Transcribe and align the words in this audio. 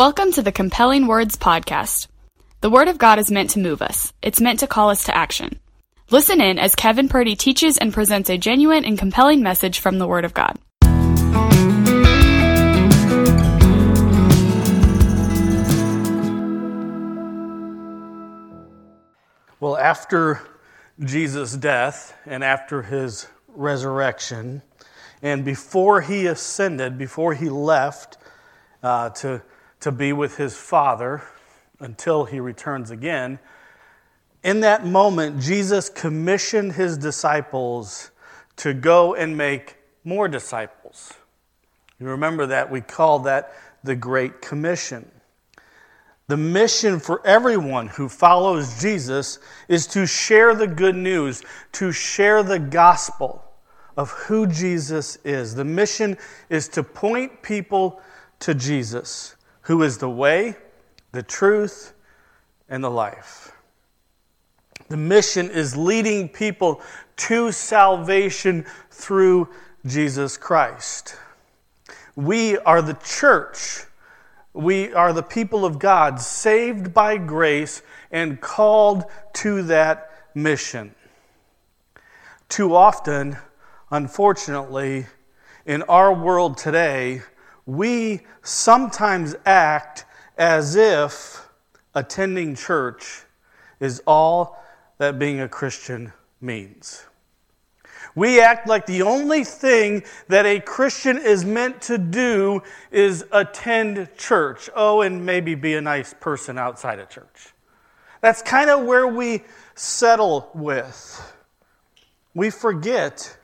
Welcome 0.00 0.32
to 0.32 0.42
the 0.42 0.50
Compelling 0.50 1.08
Words 1.08 1.36
Podcast. 1.36 2.06
The 2.62 2.70
Word 2.70 2.88
of 2.88 2.96
God 2.96 3.18
is 3.18 3.30
meant 3.30 3.50
to 3.50 3.58
move 3.58 3.82
us, 3.82 4.14
it's 4.22 4.40
meant 4.40 4.60
to 4.60 4.66
call 4.66 4.88
us 4.88 5.04
to 5.04 5.14
action. 5.14 5.60
Listen 6.08 6.40
in 6.40 6.58
as 6.58 6.74
Kevin 6.74 7.06
Purdy 7.06 7.36
teaches 7.36 7.76
and 7.76 7.92
presents 7.92 8.30
a 8.30 8.38
genuine 8.38 8.86
and 8.86 8.98
compelling 8.98 9.42
message 9.42 9.78
from 9.78 9.98
the 9.98 10.06
Word 10.06 10.24
of 10.24 10.32
God. 10.32 10.58
Well, 19.60 19.76
after 19.76 20.40
Jesus' 20.98 21.54
death 21.58 22.16
and 22.24 22.42
after 22.42 22.80
his 22.80 23.26
resurrection, 23.48 24.62
and 25.20 25.44
before 25.44 26.00
he 26.00 26.24
ascended, 26.24 26.96
before 26.96 27.34
he 27.34 27.50
left 27.50 28.16
uh, 28.82 29.10
to 29.10 29.42
to 29.80 29.90
be 29.90 30.12
with 30.12 30.36
his 30.36 30.56
Father 30.56 31.22
until 31.80 32.24
he 32.24 32.38
returns 32.38 32.90
again. 32.90 33.38
In 34.42 34.60
that 34.60 34.86
moment, 34.86 35.40
Jesus 35.40 35.88
commissioned 35.88 36.72
his 36.72 36.96
disciples 36.96 38.10
to 38.56 38.72
go 38.74 39.14
and 39.14 39.36
make 39.36 39.76
more 40.04 40.28
disciples. 40.28 41.12
You 41.98 42.06
remember 42.06 42.46
that? 42.46 42.70
We 42.70 42.80
call 42.80 43.20
that 43.20 43.52
the 43.82 43.96
Great 43.96 44.40
Commission. 44.40 45.10
The 46.28 46.36
mission 46.36 47.00
for 47.00 47.26
everyone 47.26 47.88
who 47.88 48.08
follows 48.08 48.80
Jesus 48.80 49.38
is 49.68 49.86
to 49.88 50.06
share 50.06 50.54
the 50.54 50.66
good 50.66 50.94
news, 50.94 51.42
to 51.72 51.90
share 51.90 52.42
the 52.42 52.58
gospel 52.58 53.44
of 53.96 54.10
who 54.10 54.46
Jesus 54.46 55.18
is. 55.24 55.54
The 55.54 55.64
mission 55.64 56.16
is 56.48 56.68
to 56.68 56.82
point 56.82 57.42
people 57.42 58.00
to 58.38 58.54
Jesus 58.54 59.36
who 59.70 59.84
is 59.84 59.98
the 59.98 60.10
way, 60.10 60.56
the 61.12 61.22
truth, 61.22 61.92
and 62.68 62.82
the 62.82 62.90
life. 62.90 63.52
The 64.88 64.96
mission 64.96 65.48
is 65.48 65.76
leading 65.76 66.28
people 66.28 66.82
to 67.18 67.52
salvation 67.52 68.66
through 68.90 69.48
Jesus 69.86 70.36
Christ. 70.36 71.14
We 72.16 72.58
are 72.58 72.82
the 72.82 72.94
church. 72.94 73.84
We 74.52 74.92
are 74.92 75.12
the 75.12 75.22
people 75.22 75.64
of 75.64 75.78
God, 75.78 76.20
saved 76.20 76.92
by 76.92 77.16
grace 77.16 77.80
and 78.10 78.40
called 78.40 79.04
to 79.34 79.62
that 79.62 80.10
mission. 80.34 80.96
Too 82.48 82.74
often, 82.74 83.36
unfortunately, 83.92 85.06
in 85.64 85.82
our 85.82 86.12
world 86.12 86.58
today, 86.58 87.22
we 87.76 88.20
sometimes 88.42 89.36
act 89.46 90.04
as 90.36 90.74
if 90.74 91.48
attending 91.94 92.56
church 92.56 93.22
is 93.78 94.02
all 94.08 94.60
that 94.98 95.20
being 95.20 95.40
a 95.40 95.48
Christian 95.48 96.12
means. 96.40 97.04
We 98.16 98.40
act 98.40 98.66
like 98.66 98.86
the 98.86 99.02
only 99.02 99.44
thing 99.44 100.02
that 100.26 100.46
a 100.46 100.58
Christian 100.58 101.16
is 101.16 101.44
meant 101.44 101.80
to 101.82 101.96
do 101.96 102.62
is 102.90 103.24
attend 103.30 104.08
church. 104.16 104.68
Oh, 104.74 105.02
and 105.02 105.24
maybe 105.24 105.54
be 105.54 105.74
a 105.74 105.80
nice 105.80 106.12
person 106.12 106.58
outside 106.58 106.98
of 106.98 107.08
church. 107.08 107.54
That's 108.20 108.42
kind 108.42 108.68
of 108.68 108.84
where 108.84 109.06
we 109.06 109.44
settle 109.76 110.50
with. 110.54 111.34
We 112.34 112.50
forget 112.50 113.38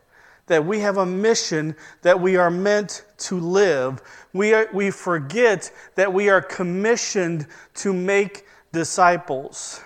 that 0.46 0.64
we 0.64 0.80
have 0.80 0.96
a 0.96 1.06
mission 1.06 1.74
that 2.02 2.20
we 2.20 2.36
are 2.36 2.50
meant 2.50 3.04
to 3.18 3.38
live. 3.38 4.00
We, 4.32 4.54
are, 4.54 4.68
we 4.72 4.90
forget 4.90 5.70
that 5.96 6.12
we 6.12 6.28
are 6.28 6.40
commissioned 6.40 7.46
to 7.74 7.92
make 7.92 8.46
disciples. 8.72 9.80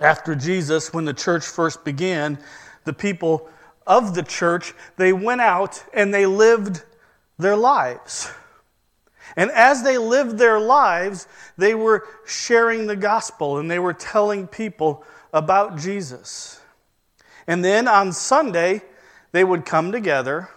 After 0.00 0.34
Jesus, 0.34 0.92
when 0.92 1.04
the 1.04 1.14
church 1.14 1.44
first 1.44 1.84
began, 1.84 2.38
the 2.84 2.92
people 2.92 3.48
of 3.86 4.14
the 4.14 4.22
church, 4.22 4.74
they 4.96 5.12
went 5.12 5.40
out 5.40 5.84
and 5.94 6.12
they 6.12 6.26
lived 6.26 6.82
their 7.38 7.56
lives. 7.56 8.30
And 9.36 9.50
as 9.52 9.82
they 9.82 9.98
lived 9.98 10.38
their 10.38 10.60
lives, 10.60 11.26
they 11.56 11.74
were 11.74 12.06
sharing 12.26 12.86
the 12.86 12.96
gospel 12.96 13.58
and 13.58 13.70
they 13.70 13.78
were 13.78 13.94
telling 13.94 14.46
people 14.46 15.04
about 15.32 15.78
Jesus. 15.78 16.60
And 17.46 17.64
then 17.64 17.88
on 17.88 18.12
Sunday, 18.12 18.82
they 19.32 19.44
would 19.44 19.64
come 19.64 19.92
together 19.92 20.48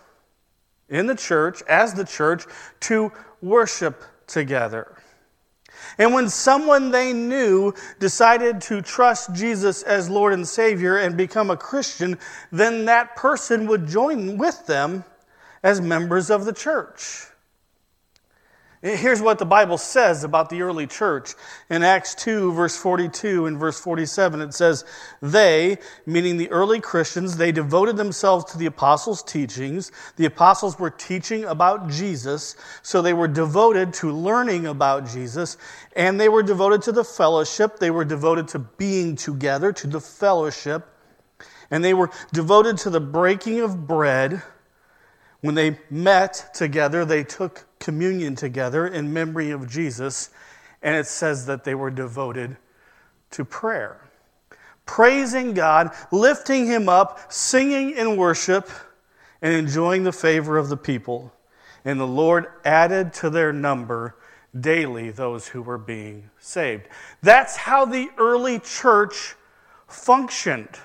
in 0.87 1.07
the 1.07 1.15
church, 1.15 1.61
as 1.67 1.93
the 1.93 2.05
church, 2.05 2.45
to 2.81 3.11
worship 3.41 4.03
together. 4.27 4.95
And 5.97 6.13
when 6.13 6.29
someone 6.29 6.91
they 6.91 7.13
knew 7.13 7.73
decided 7.99 8.61
to 8.61 8.81
trust 8.81 9.33
Jesus 9.33 9.83
as 9.83 10.09
Lord 10.09 10.33
and 10.33 10.47
Savior 10.47 10.97
and 10.97 11.17
become 11.17 11.49
a 11.49 11.57
Christian, 11.57 12.17
then 12.51 12.85
that 12.85 13.15
person 13.15 13.67
would 13.67 13.87
join 13.87 14.37
with 14.37 14.65
them 14.67 15.03
as 15.63 15.81
members 15.81 16.29
of 16.29 16.45
the 16.45 16.53
church. 16.53 17.25
Here's 18.85 19.19
what 19.19 19.39
the 19.39 19.47
Bible 19.47 19.79
says 19.79 20.23
about 20.23 20.51
the 20.51 20.61
early 20.61 20.85
church. 20.85 21.33
In 21.71 21.81
Acts 21.81 22.13
2, 22.13 22.53
verse 22.53 22.77
42 22.77 23.47
and 23.47 23.57
verse 23.57 23.79
47, 23.79 24.41
it 24.41 24.53
says, 24.53 24.85
They, 25.23 25.79
meaning 26.05 26.37
the 26.37 26.51
early 26.51 26.79
Christians, 26.79 27.35
they 27.35 27.51
devoted 27.51 27.97
themselves 27.97 28.45
to 28.51 28.59
the 28.59 28.67
apostles' 28.67 29.23
teachings. 29.23 29.91
The 30.17 30.27
apostles 30.27 30.77
were 30.77 30.91
teaching 30.91 31.45
about 31.45 31.89
Jesus, 31.89 32.55
so 32.83 33.01
they 33.01 33.13
were 33.13 33.27
devoted 33.27 33.91
to 33.95 34.11
learning 34.11 34.67
about 34.67 35.07
Jesus, 35.07 35.57
and 35.95 36.21
they 36.21 36.29
were 36.29 36.43
devoted 36.43 36.83
to 36.83 36.91
the 36.91 37.03
fellowship. 37.03 37.79
They 37.79 37.89
were 37.89 38.05
devoted 38.05 38.49
to 38.49 38.59
being 38.59 39.15
together, 39.15 39.73
to 39.73 39.87
the 39.87 39.99
fellowship, 39.99 40.87
and 41.71 41.83
they 41.83 41.95
were 41.95 42.11
devoted 42.33 42.77
to 42.79 42.91
the 42.91 43.01
breaking 43.01 43.61
of 43.61 43.87
bread. 43.87 44.43
When 45.41 45.55
they 45.55 45.79
met 45.89 46.51
together, 46.53 47.03
they 47.03 47.23
took 47.23 47.65
communion 47.85 48.35
together 48.35 48.87
in 48.87 49.13
memory 49.13 49.51
of 49.51 49.69
Jesus, 49.69 50.31
and 50.81 50.95
it 50.95 51.05
says 51.05 51.45
that 51.45 51.63
they 51.63 51.75
were 51.75 51.91
devoted 51.91 52.57
to 53.29 53.45
prayer. 53.45 54.01
Praising 54.87 55.53
God, 55.53 55.91
lifting 56.11 56.65
Him 56.65 56.89
up, 56.89 57.31
singing 57.31 57.91
in 57.91 58.17
worship, 58.17 58.71
and 59.39 59.53
enjoying 59.53 60.03
the 60.03 60.11
favor 60.11 60.57
of 60.57 60.67
the 60.67 60.77
people. 60.77 61.31
And 61.85 61.99
the 61.99 62.07
Lord 62.07 62.47
added 62.65 63.13
to 63.13 63.29
their 63.29 63.53
number 63.53 64.15
daily 64.59 65.11
those 65.11 65.49
who 65.49 65.61
were 65.61 65.77
being 65.77 66.31
saved. 66.39 66.87
That's 67.21 67.55
how 67.55 67.85
the 67.85 68.09
early 68.17 68.57
church 68.57 69.35
functioned. 69.87 70.79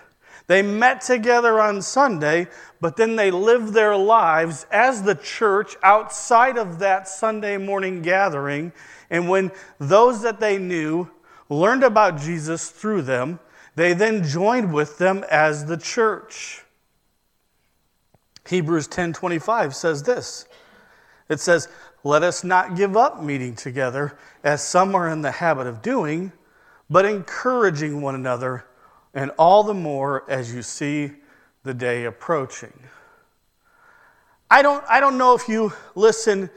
They 0.51 0.63
met 0.63 1.01
together 1.01 1.61
on 1.61 1.81
Sunday, 1.81 2.49
but 2.81 2.97
then 2.97 3.15
they 3.15 3.31
lived 3.31 3.73
their 3.73 3.97
lives 3.97 4.67
as 4.73 5.05
the 5.05 5.15
church 5.15 5.77
outside 5.81 6.59
of 6.59 6.81
that 6.81 7.07
Sunday 7.07 7.57
morning 7.57 8.03
gathering. 8.03 8.73
And 9.11 9.29
when 9.29 9.53
those 9.79 10.23
that 10.23 10.41
they 10.41 10.59
knew 10.59 11.09
learned 11.49 11.85
about 11.85 12.19
Jesus 12.19 12.69
through 12.69 13.03
them, 13.03 13.39
they 13.77 13.93
then 13.93 14.25
joined 14.25 14.75
with 14.75 14.99
them 14.99 15.25
as 15.31 15.67
the 15.67 15.77
church. 15.77 16.65
Hebrews 18.45 18.89
10:25 18.89 19.77
says 19.77 20.03
this. 20.03 20.47
It 21.29 21.39
says, 21.39 21.69
"Let 22.03 22.25
us 22.25 22.43
not 22.43 22.75
give 22.75 22.97
up 22.97 23.23
meeting 23.23 23.55
together 23.55 24.19
as 24.43 24.67
some 24.67 24.97
are 24.97 25.07
in 25.07 25.23
the 25.23 25.31
habit 25.31 25.69
of 25.69 25.81
doing, 25.81 26.33
but 26.91 27.05
encouraging 27.05 28.03
one 28.03 28.17
another." 28.17 28.65
And 29.15 29.31
all 29.39 29.63
the 29.63 29.75
more 29.75 30.25
as 30.29 30.55
you 30.55 30.63
see 30.63 31.13
the 31.65 31.75
day 31.75 32.05
approaching. 32.05 32.73
I 34.51 34.63
don't, 34.63 34.85
I 34.89 35.01
don't 35.01 35.19
know 35.19 35.35
if 35.35 35.49
you 35.49 35.73
listen 35.95 36.51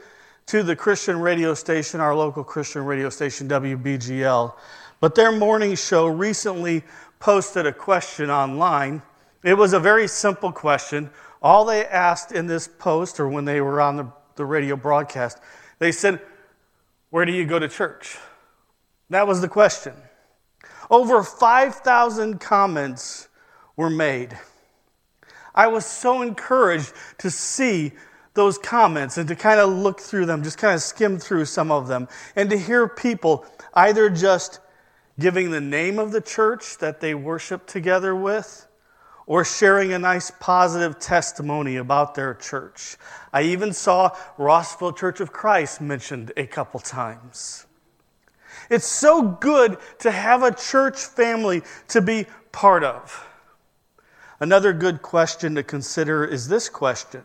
to 0.46 0.62
the 0.62 0.76
Christian 0.76 1.20
radio 1.20 1.54
station, 1.54 2.00
our 2.00 2.14
local 2.14 2.44
Christian 2.44 2.84
radio 2.84 3.08
station, 3.08 3.48
WBGL, 3.48 4.54
but 5.00 5.14
their 5.14 5.32
morning 5.32 5.74
show 5.74 6.06
recently 6.06 6.82
posted 7.18 7.66
a 7.66 7.72
question 7.72 8.30
online. 8.30 9.02
It 9.42 9.54
was 9.54 9.72
a 9.72 9.80
very 9.80 10.08
simple 10.08 10.52
question. 10.52 11.10
All 11.42 11.64
they 11.64 11.84
asked 11.86 12.32
in 12.32 12.46
this 12.46 12.68
post, 12.68 13.20
or 13.20 13.28
when 13.28 13.44
they 13.44 13.60
were 13.60 13.80
on 13.80 13.96
the, 13.96 14.06
the 14.36 14.44
radio 14.44 14.76
broadcast, 14.76 15.38
they 15.78 15.92
said, 15.92 16.20
Where 17.10 17.24
do 17.24 17.32
you 17.32 17.46
go 17.46 17.58
to 17.58 17.68
church? 17.68 18.16
That 19.10 19.26
was 19.26 19.40
the 19.40 19.48
question. 19.48 19.92
Over 20.90 21.22
5,000 21.22 22.40
comments 22.40 23.28
were 23.76 23.90
made. 23.90 24.38
I 25.54 25.68
was 25.68 25.86
so 25.86 26.22
encouraged 26.22 26.92
to 27.18 27.30
see 27.30 27.92
those 28.34 28.58
comments 28.58 29.16
and 29.16 29.28
to 29.28 29.36
kind 29.36 29.60
of 29.60 29.70
look 29.70 30.00
through 30.00 30.26
them, 30.26 30.42
just 30.42 30.58
kind 30.58 30.74
of 30.74 30.82
skim 30.82 31.18
through 31.18 31.44
some 31.44 31.70
of 31.70 31.86
them, 31.86 32.08
and 32.34 32.50
to 32.50 32.58
hear 32.58 32.88
people 32.88 33.46
either 33.74 34.10
just 34.10 34.60
giving 35.18 35.52
the 35.52 35.60
name 35.60 35.98
of 36.00 36.10
the 36.10 36.20
church 36.20 36.78
that 36.78 37.00
they 37.00 37.14
worship 37.14 37.66
together 37.66 38.14
with, 38.14 38.66
or 39.26 39.44
sharing 39.44 39.92
a 39.92 39.98
nice 39.98 40.30
positive 40.40 40.98
testimony 40.98 41.76
about 41.76 42.14
their 42.14 42.34
church. 42.34 42.96
I 43.32 43.42
even 43.42 43.72
saw 43.72 44.10
Rossville 44.36 44.92
Church 44.92 45.20
of 45.20 45.32
Christ 45.32 45.80
mentioned 45.80 46.32
a 46.36 46.46
couple 46.46 46.80
times. 46.80 47.64
It's 48.70 48.86
so 48.86 49.22
good 49.22 49.78
to 50.00 50.10
have 50.10 50.42
a 50.42 50.54
church 50.54 50.98
family 50.98 51.62
to 51.88 52.00
be 52.00 52.26
part 52.52 52.84
of. 52.84 53.26
Another 54.40 54.72
good 54.72 55.02
question 55.02 55.54
to 55.54 55.62
consider 55.62 56.24
is 56.24 56.48
this 56.48 56.68
question 56.68 57.22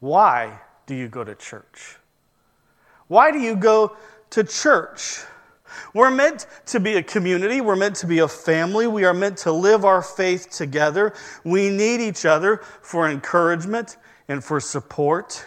Why 0.00 0.60
do 0.86 0.94
you 0.94 1.08
go 1.08 1.24
to 1.24 1.34
church? 1.34 1.96
Why 3.08 3.30
do 3.30 3.38
you 3.38 3.56
go 3.56 3.96
to 4.30 4.44
church? 4.44 5.20
We're 5.94 6.10
meant 6.10 6.46
to 6.66 6.80
be 6.80 6.94
a 6.94 7.02
community. 7.02 7.60
We're 7.60 7.76
meant 7.76 7.96
to 7.96 8.06
be 8.06 8.20
a 8.20 8.28
family. 8.28 8.86
We 8.86 9.04
are 9.04 9.14
meant 9.14 9.38
to 9.38 9.52
live 9.52 9.84
our 9.84 10.02
faith 10.02 10.50
together. 10.50 11.12
We 11.44 11.70
need 11.70 12.00
each 12.00 12.24
other 12.24 12.58
for 12.82 13.08
encouragement 13.08 13.96
and 14.28 14.42
for 14.42 14.60
support. 14.60 15.44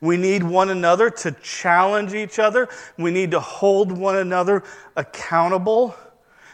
We 0.00 0.16
need 0.16 0.42
one 0.42 0.70
another 0.70 1.10
to 1.10 1.32
challenge 1.42 2.14
each 2.14 2.38
other. 2.38 2.68
We 2.98 3.10
need 3.10 3.30
to 3.30 3.40
hold 3.40 3.92
one 3.92 4.16
another 4.16 4.62
accountable. 4.96 5.94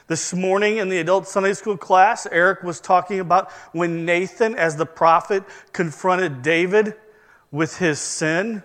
This 0.09 0.35
morning 0.35 0.77
in 0.77 0.89
the 0.89 0.99
adult 0.99 1.27
Sunday 1.27 1.55
school 1.55 1.77
class, 1.77 2.27
Eric 2.31 2.63
was 2.63 2.81
talking 2.81 3.21
about 3.21 3.51
when 3.73 4.05
Nathan, 4.05 4.55
as 4.55 4.77
the 4.77 4.87
prophet, 4.87 5.43
confronted 5.73 6.43
David 6.43 6.95
with 7.51 7.79
his 7.79 7.99
sin. 7.99 8.63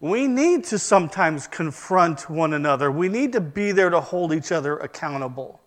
We 0.00 0.26
need 0.26 0.64
to 0.64 0.78
sometimes 0.78 1.46
confront 1.46 2.28
one 2.28 2.54
another. 2.54 2.90
We 2.90 3.08
need 3.08 3.32
to 3.32 3.40
be 3.40 3.72
there 3.72 3.90
to 3.90 4.00
hold 4.00 4.32
each 4.32 4.50
other 4.52 4.78
accountable. 4.78 5.60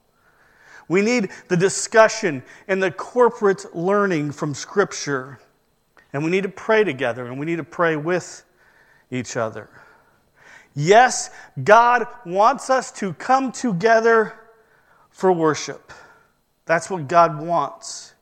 We 0.88 1.02
need 1.02 1.30
the 1.48 1.58
discussion 1.58 2.44
and 2.68 2.82
the 2.82 2.92
corporate 2.92 3.76
learning 3.76 4.32
from 4.32 4.54
Scripture. 4.54 5.40
And 6.12 6.24
we 6.24 6.30
need 6.30 6.44
to 6.44 6.50
pray 6.50 6.84
together 6.84 7.26
and 7.26 7.40
we 7.40 7.46
need 7.46 7.56
to 7.58 7.64
pray 7.64 7.96
with 7.96 8.44
each 9.14 9.38
other. 9.38 9.70
Yes, 10.76 11.30
God 11.64 12.08
wants 12.26 12.70
us 12.70 12.92
to 12.94 13.14
come 13.14 13.52
together 13.52 14.34
for 15.10 15.32
worship. 15.32 15.94
That's 16.66 16.90
what 16.90 17.08
God 17.08 17.40
wants. 17.40 18.14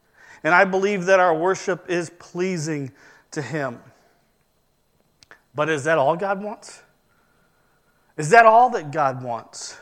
And 0.44 0.54
I 0.54 0.66
believe 0.66 1.06
that 1.06 1.20
our 1.20 1.34
worship 1.34 1.90
is 1.90 2.10
pleasing 2.20 2.92
to 3.32 3.42
Him. 3.42 3.80
But 5.56 5.70
is 5.70 5.86
that 5.86 5.98
all 5.98 6.16
God 6.16 6.44
wants? 6.44 6.82
Is 8.18 8.30
that 8.32 8.46
all 8.46 8.70
that 8.72 8.92
God 8.92 9.24
wants? 9.24 9.78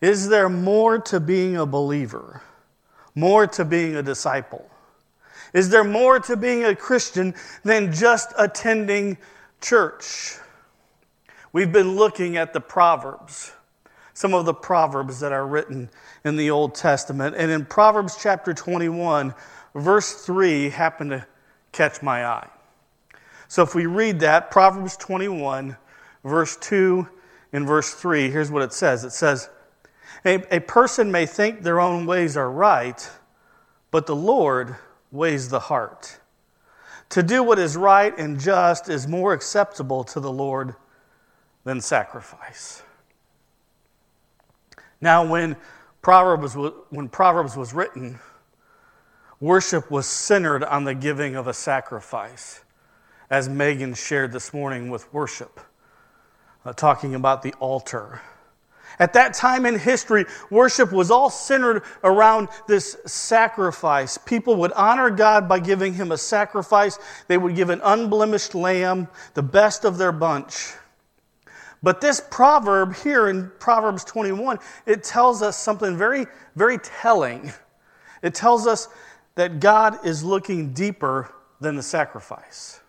Is 0.00 0.28
there 0.28 0.48
more 0.48 0.98
to 0.98 1.20
being 1.20 1.56
a 1.56 1.66
believer? 1.66 2.42
More 3.14 3.46
to 3.48 3.64
being 3.64 3.96
a 3.96 4.02
disciple? 4.02 4.70
Is 5.52 5.68
there 5.70 5.84
more 5.84 6.20
to 6.20 6.36
being 6.36 6.64
a 6.64 6.76
Christian 6.76 7.34
than 7.64 7.92
just 7.92 8.32
attending 8.38 9.18
church? 9.60 10.38
We've 11.52 11.72
been 11.72 11.96
looking 11.96 12.36
at 12.36 12.52
the 12.52 12.60
Proverbs, 12.60 13.52
some 14.14 14.34
of 14.34 14.46
the 14.46 14.54
Proverbs 14.54 15.20
that 15.20 15.32
are 15.32 15.46
written 15.46 15.90
in 16.24 16.36
the 16.36 16.50
Old 16.50 16.74
Testament. 16.74 17.34
And 17.36 17.50
in 17.50 17.66
Proverbs 17.66 18.16
chapter 18.20 18.54
21, 18.54 19.34
verse 19.74 20.24
3 20.24 20.70
happened 20.70 21.10
to 21.10 21.26
catch 21.72 22.02
my 22.02 22.24
eye. 22.24 22.48
So 23.48 23.62
if 23.62 23.74
we 23.74 23.86
read 23.86 24.20
that, 24.20 24.52
Proverbs 24.52 24.96
21, 24.96 25.76
verse 26.24 26.56
2 26.58 27.08
and 27.52 27.66
verse 27.66 27.92
3, 27.92 28.30
here's 28.30 28.50
what 28.50 28.62
it 28.62 28.72
says 28.72 29.04
it 29.04 29.10
says, 29.10 29.50
a, 30.24 30.56
a 30.56 30.60
person 30.60 31.10
may 31.10 31.26
think 31.26 31.62
their 31.62 31.80
own 31.80 32.06
ways 32.06 32.36
are 32.36 32.50
right, 32.50 33.10
but 33.90 34.06
the 34.06 34.14
Lord 34.14 34.76
weighs 35.10 35.48
the 35.48 35.58
heart. 35.58 36.19
To 37.10 37.22
do 37.22 37.42
what 37.42 37.58
is 37.58 37.76
right 37.76 38.16
and 38.16 38.38
just 38.38 38.88
is 38.88 39.06
more 39.06 39.32
acceptable 39.32 40.04
to 40.04 40.20
the 40.20 40.30
Lord 40.30 40.74
than 41.64 41.80
sacrifice. 41.80 42.82
Now, 45.00 45.26
when 45.26 45.56
Proverbs, 46.02 46.56
was, 46.56 46.72
when 46.90 47.08
Proverbs 47.08 47.56
was 47.56 47.74
written, 47.74 48.20
worship 49.40 49.90
was 49.90 50.06
centered 50.06 50.62
on 50.62 50.84
the 50.84 50.94
giving 50.94 51.34
of 51.34 51.46
a 51.46 51.54
sacrifice 51.54 52.60
as 53.28 53.48
Megan 53.48 53.94
shared 53.94 54.32
this 54.32 54.52
morning 54.52 54.90
with 54.90 55.12
worship, 55.12 55.60
uh, 56.64 56.72
talking 56.72 57.14
about 57.14 57.42
the 57.42 57.52
altar. 57.54 58.20
At 59.00 59.14
that 59.14 59.32
time 59.32 59.64
in 59.64 59.78
history, 59.78 60.26
worship 60.50 60.92
was 60.92 61.10
all 61.10 61.30
centered 61.30 61.82
around 62.04 62.48
this 62.68 62.98
sacrifice. 63.06 64.18
People 64.18 64.56
would 64.56 64.72
honor 64.72 65.08
God 65.08 65.48
by 65.48 65.58
giving 65.58 65.94
him 65.94 66.12
a 66.12 66.18
sacrifice. 66.18 66.98
They 67.26 67.38
would 67.38 67.56
give 67.56 67.70
an 67.70 67.80
unblemished 67.82 68.54
lamb, 68.54 69.08
the 69.32 69.42
best 69.42 69.86
of 69.86 69.96
their 69.96 70.12
bunch. 70.12 70.74
But 71.82 72.02
this 72.02 72.20
proverb 72.30 72.94
here 72.94 73.28
in 73.30 73.50
Proverbs 73.58 74.04
21, 74.04 74.58
it 74.84 75.02
tells 75.02 75.40
us 75.40 75.56
something 75.56 75.96
very, 75.96 76.26
very 76.54 76.76
telling. 76.76 77.54
It 78.22 78.34
tells 78.34 78.66
us 78.66 78.88
that 79.34 79.60
God 79.60 80.04
is 80.04 80.22
looking 80.22 80.74
deeper 80.74 81.32
than 81.58 81.74
the 81.74 81.82
sacrifice. 81.82 82.80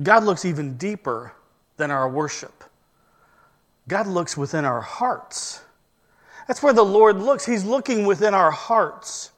God 0.00 0.22
looks 0.22 0.44
even 0.44 0.76
deeper 0.76 1.34
than 1.76 1.90
our 1.90 2.08
worship. 2.08 2.62
God 3.88 4.06
looks 4.06 4.36
within 4.36 4.64
our 4.64 4.80
hearts. 4.80 5.60
That's 6.46 6.62
where 6.62 6.72
the 6.72 6.84
Lord 6.84 7.16
looks. 7.16 7.46
He's 7.46 7.64
looking 7.64 8.06
within 8.06 8.34
our 8.34 8.50
hearts. 8.50 9.30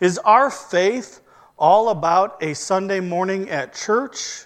Is 0.00 0.18
our 0.18 0.50
faith 0.50 1.20
all 1.58 1.88
about 1.88 2.42
a 2.42 2.54
Sunday 2.54 3.00
morning 3.00 3.48
at 3.50 3.74
church? 3.74 4.44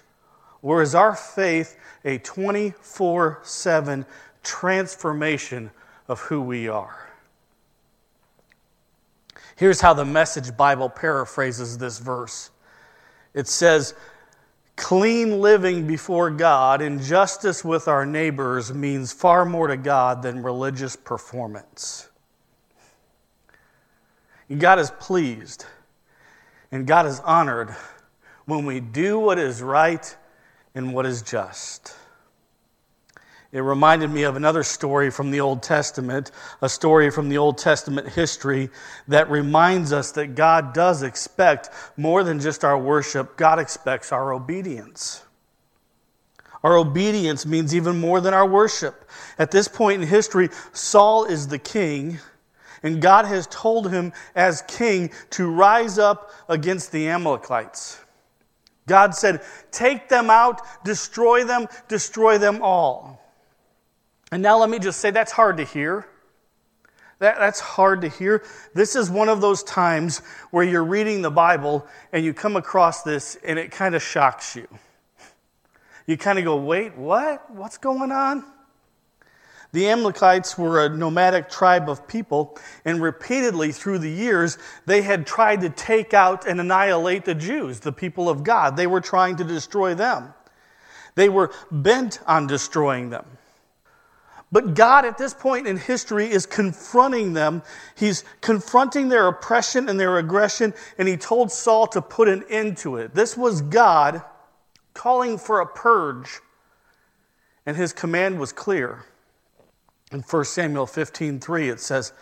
Or 0.63 0.83
is 0.83 0.95
our 0.95 1.15
faith 1.15 1.77
a 2.05 2.19
24 2.19 3.41
7 3.43 4.07
transformation 4.43 5.71
of 6.09 6.21
who 6.21 6.41
we 6.41 6.69
are? 6.69 7.09
Here's 9.57 9.81
how 9.81 9.95
the 9.95 10.05
Message 10.05 10.57
Bible 10.57 10.89
paraphrases 10.89 11.79
this 11.79 11.99
verse 11.99 12.51
it 13.35 13.49
says, 13.49 13.95
Clean 14.83 15.41
living 15.41 15.87
before 15.87 16.29
God 16.29 16.83
and 16.83 17.01
justice 17.01 17.65
with 17.65 17.87
our 17.87 18.05
neighbors 18.05 18.75
means 18.75 19.13
far 19.13 19.45
more 19.45 19.69
to 19.69 19.77
God 19.77 20.23
than 20.23 20.43
religious 20.43 20.97
performance. 20.97 22.11
God 24.59 24.81
is 24.81 24.91
pleased 24.99 25.67
and 26.73 26.85
God 26.85 27.07
is 27.07 27.21
honored 27.21 27.73
when 28.47 28.67
we 28.67 28.81
do 28.81 29.21
what 29.21 29.39
is 29.39 29.63
right 29.63 30.17
and 30.75 30.93
what 30.93 31.07
is 31.07 31.23
just. 31.23 31.95
It 33.53 33.61
reminded 33.61 34.11
me 34.11 34.23
of 34.23 34.35
another 34.35 34.63
story 34.63 35.11
from 35.11 35.31
the 35.31 35.41
Old 35.41 35.63
Testament, 35.63 36.31
a 36.63 36.71
story 36.71 37.11
from 37.11 37.29
the 37.29 37.37
Old 37.37 37.59
Testament 37.59 38.09
history 38.09 38.71
that 39.09 39.31
reminds 39.31 39.93
us 39.93 40.11
that 40.13 40.35
God 40.35 40.73
does 40.73 41.03
expect 41.03 41.69
more 41.99 42.25
than 42.25 42.41
just 42.41 42.65
our 42.65 42.79
worship, 42.79 43.37
God 43.37 43.59
expects 43.59 44.11
our 44.11 44.33
obedience. 44.33 45.23
Our 46.65 46.79
obedience 46.79 47.45
means 47.45 47.75
even 47.75 48.01
more 48.01 48.23
than 48.23 48.33
our 48.33 48.49
worship. 48.49 49.11
At 49.39 49.51
this 49.51 49.69
point 49.69 50.01
in 50.01 50.09
history, 50.09 50.49
Saul 50.73 51.27
is 51.27 51.49
the 51.49 51.59
king, 51.59 52.21
and 52.83 53.03
God 53.03 53.27
has 53.27 53.47
told 53.49 53.91
him 53.91 54.15
as 54.35 54.63
king 54.63 55.11
to 55.31 55.51
rise 55.51 55.99
up 55.99 56.31
against 56.49 56.91
the 56.91 57.07
Amalekites. 57.09 58.01
God 58.87 59.15
said, 59.15 59.43
Take 59.71 60.09
them 60.09 60.31
out, 60.31 60.63
destroy 60.85 61.45
them, 61.45 61.67
destroy 61.89 62.39
them 62.39 62.63
all. 62.63 63.22
And 64.33 64.43
now 64.43 64.59
let 64.59 64.71
me 64.71 64.79
just 64.79 64.99
say 64.99 65.11
that's 65.11 65.31
hard 65.31 65.59
to 65.59 65.65
hear. 65.65 66.07
That, 67.19 67.39
that's 67.39 67.61
hard 67.61 68.01
to 68.01 68.09
hear. 68.09 68.43
This 68.75 68.97
is 68.97 69.11
one 69.11 69.29
of 69.29 69.41
those 69.43 69.63
times 69.63 70.23
where 70.51 70.65
you're 70.65 70.83
reading 70.83 71.21
the 71.21 71.31
Bible 71.31 71.87
and 72.13 72.25
you 72.25 72.33
come 72.33 72.57
across 72.57 73.03
this 73.03 73.37
and 73.45 73.59
it 73.59 73.71
kind 73.71 73.95
of 73.95 74.03
shocks 74.03 74.57
you. 74.57 74.67
You 76.07 76.17
kind 76.17 76.39
of 76.39 76.45
go, 76.45 76.57
wait, 76.57 76.97
what? 76.97 77.49
What's 77.51 77.77
going 77.79 78.11
on? 78.11 78.45
The 79.71 79.89
Amalekites 79.89 80.59
were 80.59 80.85
a 80.85 80.89
nomadic 80.89 81.49
tribe 81.49 81.89
of 81.89 82.07
people, 82.07 82.59
and 82.85 83.01
repeatedly 83.01 83.73
through 83.73 84.01
the 84.01 84.11
years, 84.11 84.59
they 84.85 85.01
had 85.01 85.27
tried 85.27 85.63
to 85.63 85.71
take 85.71 86.13
out 86.13 86.47
and 86.47 86.61
annihilate 86.61 87.25
the 87.25 87.35
Jews, 87.35 87.81
the 87.81 87.93
people 87.93 88.29
of 88.29 88.45
God. 88.45 88.77
They 88.77 88.87
were 88.87 89.01
trying 89.01 89.37
to 89.37 89.45
destroy 89.45 89.95
them. 89.95 90.35
They 91.15 91.31
were 91.31 91.53
bent 91.71 92.21
on 92.27 92.47
destroying 92.47 93.09
them. 93.09 93.25
But 94.53 94.75
God, 94.75 95.07
at 95.07 95.17
this 95.17 95.33
point 95.33 95.67
in 95.67 95.79
history, 95.79 96.31
is 96.31 96.45
confronting 96.45 97.33
them. 97.33 97.63
He's 97.97 98.23
confronting 98.43 99.09
their 99.09 99.27
oppression 99.27 99.89
and 99.89 99.99
their 99.99 100.19
aggression, 100.19 100.75
and 100.99 101.09
he 101.09 101.17
told 101.17 101.51
Saul 101.51 101.87
to 101.89 102.03
put 102.03 102.29
an 102.29 102.45
end 102.51 102.77
to 102.79 102.97
it. 102.97 103.15
This 103.15 103.35
was 103.35 103.63
God 103.63 104.23
calling 104.93 105.39
for 105.39 105.61
a 105.61 105.67
purge, 105.67 106.41
and 107.65 107.79
his 107.79 107.95
command 107.95 108.39
was 108.39 108.53
clear. 108.53 109.05
In 110.13 110.21
1 110.21 110.45
Samuel 110.45 110.87
15 110.87 111.41
3, 111.41 111.71
it 111.71 111.81
says, 111.81 112.13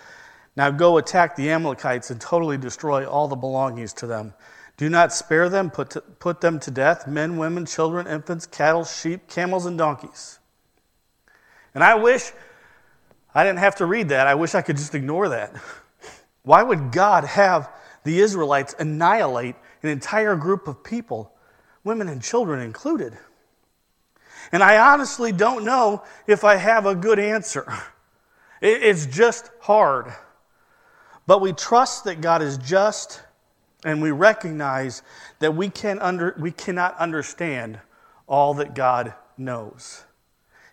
Now 0.55 0.71
go 0.71 0.99
attack 0.99 1.35
the 1.35 1.51
Amalekites 1.51 2.11
and 2.13 2.21
totally 2.21 2.57
destroy 2.57 3.05
all 3.05 3.27
the 3.27 3.35
belongings 3.35 3.93
to 3.95 4.07
them. 4.07 4.35
Do 4.77 4.89
not 4.89 5.13
spare 5.13 5.49
them, 5.49 5.69
put, 5.69 5.91
to, 5.91 6.01
put 6.01 6.41
them 6.41 6.61
to 6.61 6.71
death 6.71 7.09
men, 7.09 7.37
women, 7.39 7.67
children, 7.67 8.07
infants, 8.07 8.47
cattle, 8.47 8.85
sheep, 8.85 9.27
camels, 9.27 9.67
and 9.67 9.77
donkeys. 9.77 10.39
And 11.75 11.85
I 11.85 11.95
wish 11.95 12.33
I 13.35 13.45
didn't 13.45 13.61
have 13.61 13.77
to 13.77 13.87
read 13.87 14.09
that. 14.09 14.27
I 14.27 14.35
wish 14.35 14.55
I 14.55 14.63
could 14.63 14.77
just 14.77 14.95
ignore 14.95 15.29
that. 15.29 15.55
Why 16.43 16.63
would 16.63 16.93
God 16.93 17.25
have 17.25 17.71
the 18.05 18.21
Israelites 18.21 18.75
annihilate 18.79 19.57
an 19.83 19.91
entire 19.91 20.37
group 20.37 20.69
of 20.69 20.83
people, 20.83 21.33
women 21.85 22.09
and 22.09 22.23
children 22.23 22.61
included? 22.61 23.17
And 24.53 24.63
I 24.63 24.93
honestly 24.93 25.33
don't 25.33 25.65
know 25.65 26.03
if 26.27 26.45
I 26.45 26.57
have 26.57 26.87
a 26.87 26.95
good 26.95 27.19
answer. 27.19 27.73
It's 28.63 29.07
just 29.07 29.51
hard. 29.61 30.13
But 31.27 31.41
we 31.41 31.55
trust 31.55 32.05
that 32.05 32.21
God 32.21 32.43
is 32.43 32.59
just, 32.59 33.23
and 33.87 34.03
we 34.03 34.11
recognize 34.11 35.03
that 35.39 35.55
we, 35.55 35.71
can 35.71 35.99
under, 35.99 36.37
we 36.39 36.51
cannot 36.51 36.99
understand 36.99 37.79
all 38.27 38.53
that 38.55 38.75
God 38.75 39.15
knows. 39.39 40.05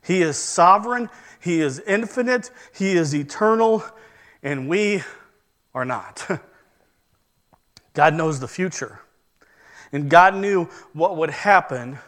He 0.08 0.22
is 0.22 0.38
sovereign, 0.38 1.10
He 1.42 1.60
is 1.60 1.80
infinite, 1.82 2.50
He 2.74 2.94
is 2.94 3.14
eternal, 3.14 3.84
and 4.42 4.70
we 4.70 5.04
are 5.76 5.84
not. 5.84 6.26
God 7.94 8.14
knows 8.14 8.40
the 8.40 8.48
future. 8.48 9.02
And 9.92 10.10
God 10.10 10.34
knew 10.36 10.70
what 10.94 11.18
would 11.18 11.30
happen 11.30 12.00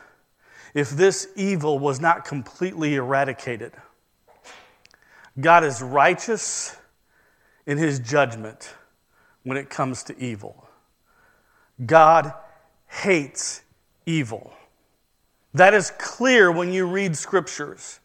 if 0.74 0.91
this 0.91 1.27
evil 1.36 1.77
was 1.77 2.00
not 2.00 2.24
completely 2.24 2.96
eradicated. 2.96 3.74
God 5.38 5.65
is 5.65 5.82
righteous 5.82 6.77
in 7.65 7.77
his 7.77 8.00
judgment 8.00 8.74
when 9.44 9.58
it 9.58 9.70
comes 9.70 10.03
to 10.03 10.18
evil. 10.18 10.70
God 11.86 12.34
hates 12.88 13.62
evil. 14.06 14.53
That 15.53 15.74
is 15.74 15.91
clear 15.98 16.51
when 16.51 16.72
you 16.72 16.86
read 16.86 17.15
scriptures. 17.15 18.00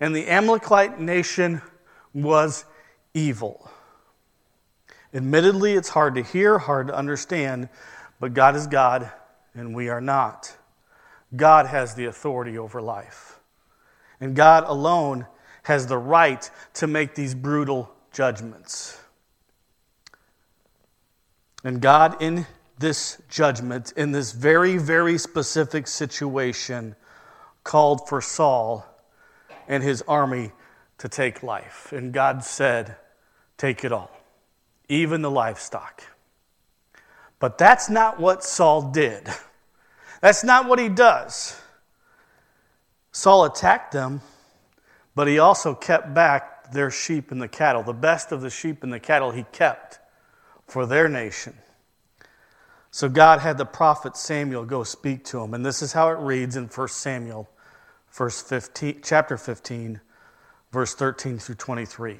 And 0.00 0.14
the 0.14 0.26
Amalekite 0.26 1.00
nation 1.00 1.62
was 2.12 2.64
evil. 3.12 3.70
Admittedly, 5.12 5.74
it's 5.74 5.90
hard 5.90 6.14
to 6.16 6.22
hear, 6.22 6.58
hard 6.58 6.88
to 6.88 6.96
understand, 6.96 7.68
but 8.18 8.34
God 8.34 8.56
is 8.56 8.66
God 8.66 9.10
and 9.54 9.74
we 9.74 9.88
are 9.88 10.00
not. 10.00 10.56
God 11.36 11.66
has 11.66 11.94
the 11.94 12.06
authority 12.06 12.58
over 12.58 12.82
life. 12.82 13.38
And 14.20 14.34
God 14.34 14.64
alone 14.66 15.26
has 15.64 15.86
the 15.86 15.98
right 15.98 16.48
to 16.74 16.86
make 16.86 17.14
these 17.14 17.34
brutal 17.34 17.92
judgments. 18.12 19.00
And 21.62 21.80
God, 21.80 22.20
in 22.20 22.46
this 22.78 23.20
judgment, 23.28 23.92
in 23.96 24.12
this 24.12 24.32
very, 24.32 24.76
very 24.78 25.18
specific 25.18 25.86
situation, 25.86 26.96
called 27.62 28.08
for 28.08 28.20
Saul 28.20 28.86
and 29.68 29.82
his 29.82 30.02
army 30.02 30.52
to 30.98 31.08
take 31.08 31.42
life. 31.42 31.92
And 31.92 32.12
God 32.12 32.44
said, 32.44 32.96
Take 33.56 33.84
it 33.84 33.92
all, 33.92 34.10
even 34.88 35.22
the 35.22 35.30
livestock. 35.30 36.02
But 37.38 37.58
that's 37.58 37.88
not 37.88 38.18
what 38.18 38.42
Saul 38.42 38.90
did. 38.90 39.28
That's 40.20 40.42
not 40.42 40.66
what 40.66 40.78
he 40.78 40.88
does. 40.88 41.60
Saul 43.12 43.44
attacked 43.44 43.92
them, 43.92 44.22
but 45.14 45.28
he 45.28 45.38
also 45.38 45.74
kept 45.74 46.14
back 46.14 46.72
their 46.72 46.90
sheep 46.90 47.30
and 47.30 47.42
the 47.42 47.48
cattle. 47.48 47.82
The 47.82 47.92
best 47.92 48.32
of 48.32 48.40
the 48.40 48.48
sheep 48.48 48.82
and 48.82 48.92
the 48.92 48.98
cattle 48.98 49.32
he 49.32 49.44
kept 49.52 49.98
for 50.66 50.86
their 50.86 51.08
nation. 51.08 51.54
So 52.94 53.08
God 53.08 53.40
had 53.40 53.58
the 53.58 53.64
prophet 53.64 54.16
Samuel 54.16 54.64
go 54.64 54.84
speak 54.84 55.24
to 55.24 55.40
him. 55.40 55.52
And 55.52 55.66
this 55.66 55.82
is 55.82 55.92
how 55.92 56.10
it 56.10 56.18
reads 56.20 56.54
in 56.54 56.68
1 56.68 56.88
Samuel, 56.88 57.50
verse 58.12 58.40
15, 58.40 59.00
chapter 59.02 59.36
15, 59.36 60.00
verse 60.70 60.94
13 60.94 61.40
through 61.40 61.56
23. 61.56 62.18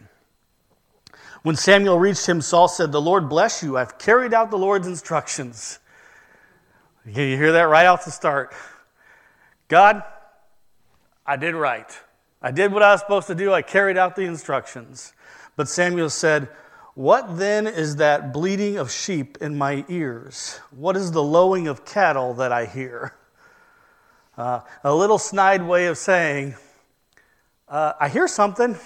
When 1.45 1.55
Samuel 1.55 2.01
reached 2.01 2.27
him, 2.27 2.41
Saul 2.41 2.67
said, 2.67 2.91
The 2.91 3.01
Lord 3.01 3.29
bless 3.29 3.63
you. 3.63 3.79
I've 3.79 3.99
carried 3.99 4.35
out 4.35 4.51
the 4.51 4.59
Lord's 4.59 4.89
instructions. 4.89 5.79
You 7.07 7.13
hear 7.15 7.53
that 7.53 7.69
right 7.69 7.87
off 7.87 8.05
the 8.05 8.11
start. 8.11 8.53
God, 9.69 10.03
I 11.25 11.37
did 11.37 11.55
right. 11.55 11.97
I 12.43 12.51
did 12.51 12.73
what 12.73 12.83
I 12.83 12.91
was 12.91 13.01
supposed 13.01 13.29
to 13.29 13.37
do. 13.37 13.53
I 13.53 13.63
carried 13.63 13.97
out 13.97 14.17
the 14.17 14.23
instructions. 14.23 15.13
But 15.55 15.69
Samuel 15.69 16.11
said, 16.11 16.49
What 16.95 17.39
then 17.39 17.67
is 17.67 17.97
that 17.97 18.33
bleating 18.33 18.77
of 18.77 18.91
sheep 18.91 19.39
in 19.41 19.59
my 19.59 19.85
ears? 19.89 20.61
What 20.71 20.97
is 20.97 21.11
the 21.11 21.23
lowing 21.23 21.67
of 21.67 21.85
cattle 21.85 22.35
that 22.35 22.53
I 22.53 22.67
hear? 22.67 23.15
Uh, 24.37 24.61
a 24.85 24.95
little 24.95 25.19
snide 25.19 25.63
way 25.63 25.87
of 25.87 25.99
saying, 25.99 26.55
uh, 27.69 27.95
I 27.99 28.09
hear 28.09 28.29
something. 28.29 28.77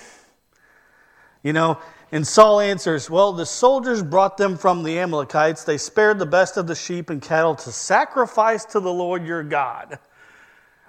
You 1.43 1.53
know, 1.53 1.79
and 2.11 2.27
Saul 2.27 2.61
answers, 2.61 3.11
Well, 3.11 3.35
the 3.35 3.45
soldiers 3.45 4.03
brought 4.03 4.39
them 4.39 4.57
from 4.57 4.83
the 4.83 4.99
Amalekites. 4.99 5.65
They 5.65 5.77
spared 5.77 6.19
the 6.19 6.27
best 6.27 6.57
of 6.57 6.67
the 6.67 6.75
sheep 6.75 7.11
and 7.11 7.21
cattle 7.21 7.55
to 7.57 7.73
sacrifice 7.73 8.65
to 8.67 8.81
the 8.81 8.93
Lord 8.93 9.27
your 9.27 9.43
God. 9.43 9.99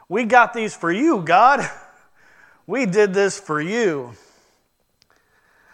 We 0.07 0.23
got 0.23 0.53
these 0.53 0.73
for 0.73 0.91
you, 0.91 1.21
God. 1.21 1.69
We 2.67 2.85
did 2.85 3.15
this 3.15 3.39
for 3.39 3.59
you. 3.59 4.11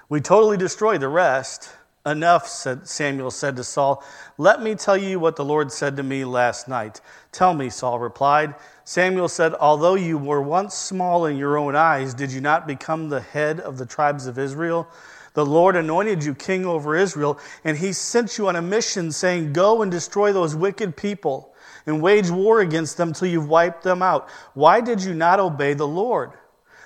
We 0.10 0.22
totally 0.22 0.58
destroy 0.58 0.98
the 0.98 1.08
rest. 1.08 1.70
Enough, 2.06 2.48
said 2.48 2.88
Samuel 2.88 3.32
said 3.32 3.56
to 3.56 3.64
Saul. 3.64 4.04
Let 4.38 4.62
me 4.62 4.76
tell 4.76 4.96
you 4.96 5.20
what 5.20 5.36
the 5.36 5.46
Lord 5.46 5.72
said 5.72 5.98
to 5.98 6.04
me 6.04 6.24
last 6.24 6.68
night. 6.68 7.02
Tell 7.32 7.56
me, 7.56 7.72
Saul 7.72 7.98
replied. 7.98 8.54
Samuel 8.84 9.28
said, 9.28 9.56
Although 9.56 9.96
you 9.96 10.20
were 10.20 10.42
once 10.42 10.76
small 10.76 11.26
in 11.26 11.36
your 11.36 11.58
own 11.58 11.76
eyes, 11.76 12.14
did 12.14 12.32
you 12.32 12.42
not 12.42 12.68
become 12.68 13.10
the 13.10 13.22
head 13.22 13.60
of 13.60 13.80
the 13.80 13.88
tribes 13.88 14.28
of 14.28 14.38
Israel? 14.38 14.88
The 15.34 15.46
Lord 15.46 15.76
anointed 15.76 16.24
you 16.24 16.36
king 16.36 16.64
over 16.64 16.96
Israel, 16.96 17.40
and 17.64 17.76
he 17.76 17.92
sent 17.92 18.38
you 18.38 18.48
on 18.48 18.56
a 18.56 18.62
mission 18.62 19.12
saying, 19.12 19.54
Go 19.54 19.82
and 19.82 19.92
destroy 19.92 20.32
those 20.32 20.56
wicked 20.56 20.96
people 20.96 21.56
and 21.88 22.04
wage 22.04 22.30
war 22.30 22.62
against 22.62 22.98
them 22.98 23.14
till 23.14 23.28
you've 23.28 23.50
wiped 23.50 23.82
them 23.82 24.04
out. 24.04 24.30
Why 24.54 24.80
did 24.80 25.04
you 25.04 25.16
not 25.16 25.40
obey 25.40 25.74
the 25.74 25.88
Lord? 25.88 26.32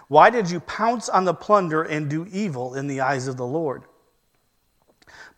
Why 0.10 0.32
did 0.32 0.50
you 0.50 0.60
pounce 0.60 1.08
on 1.08 1.24
the 1.24 1.34
plunder 1.34 1.84
and 1.84 2.10
do 2.10 2.28
evil 2.32 2.74
in 2.74 2.88
the 2.88 3.02
eyes 3.02 3.28
of 3.28 3.38
the 3.38 3.46
Lord? 3.46 3.84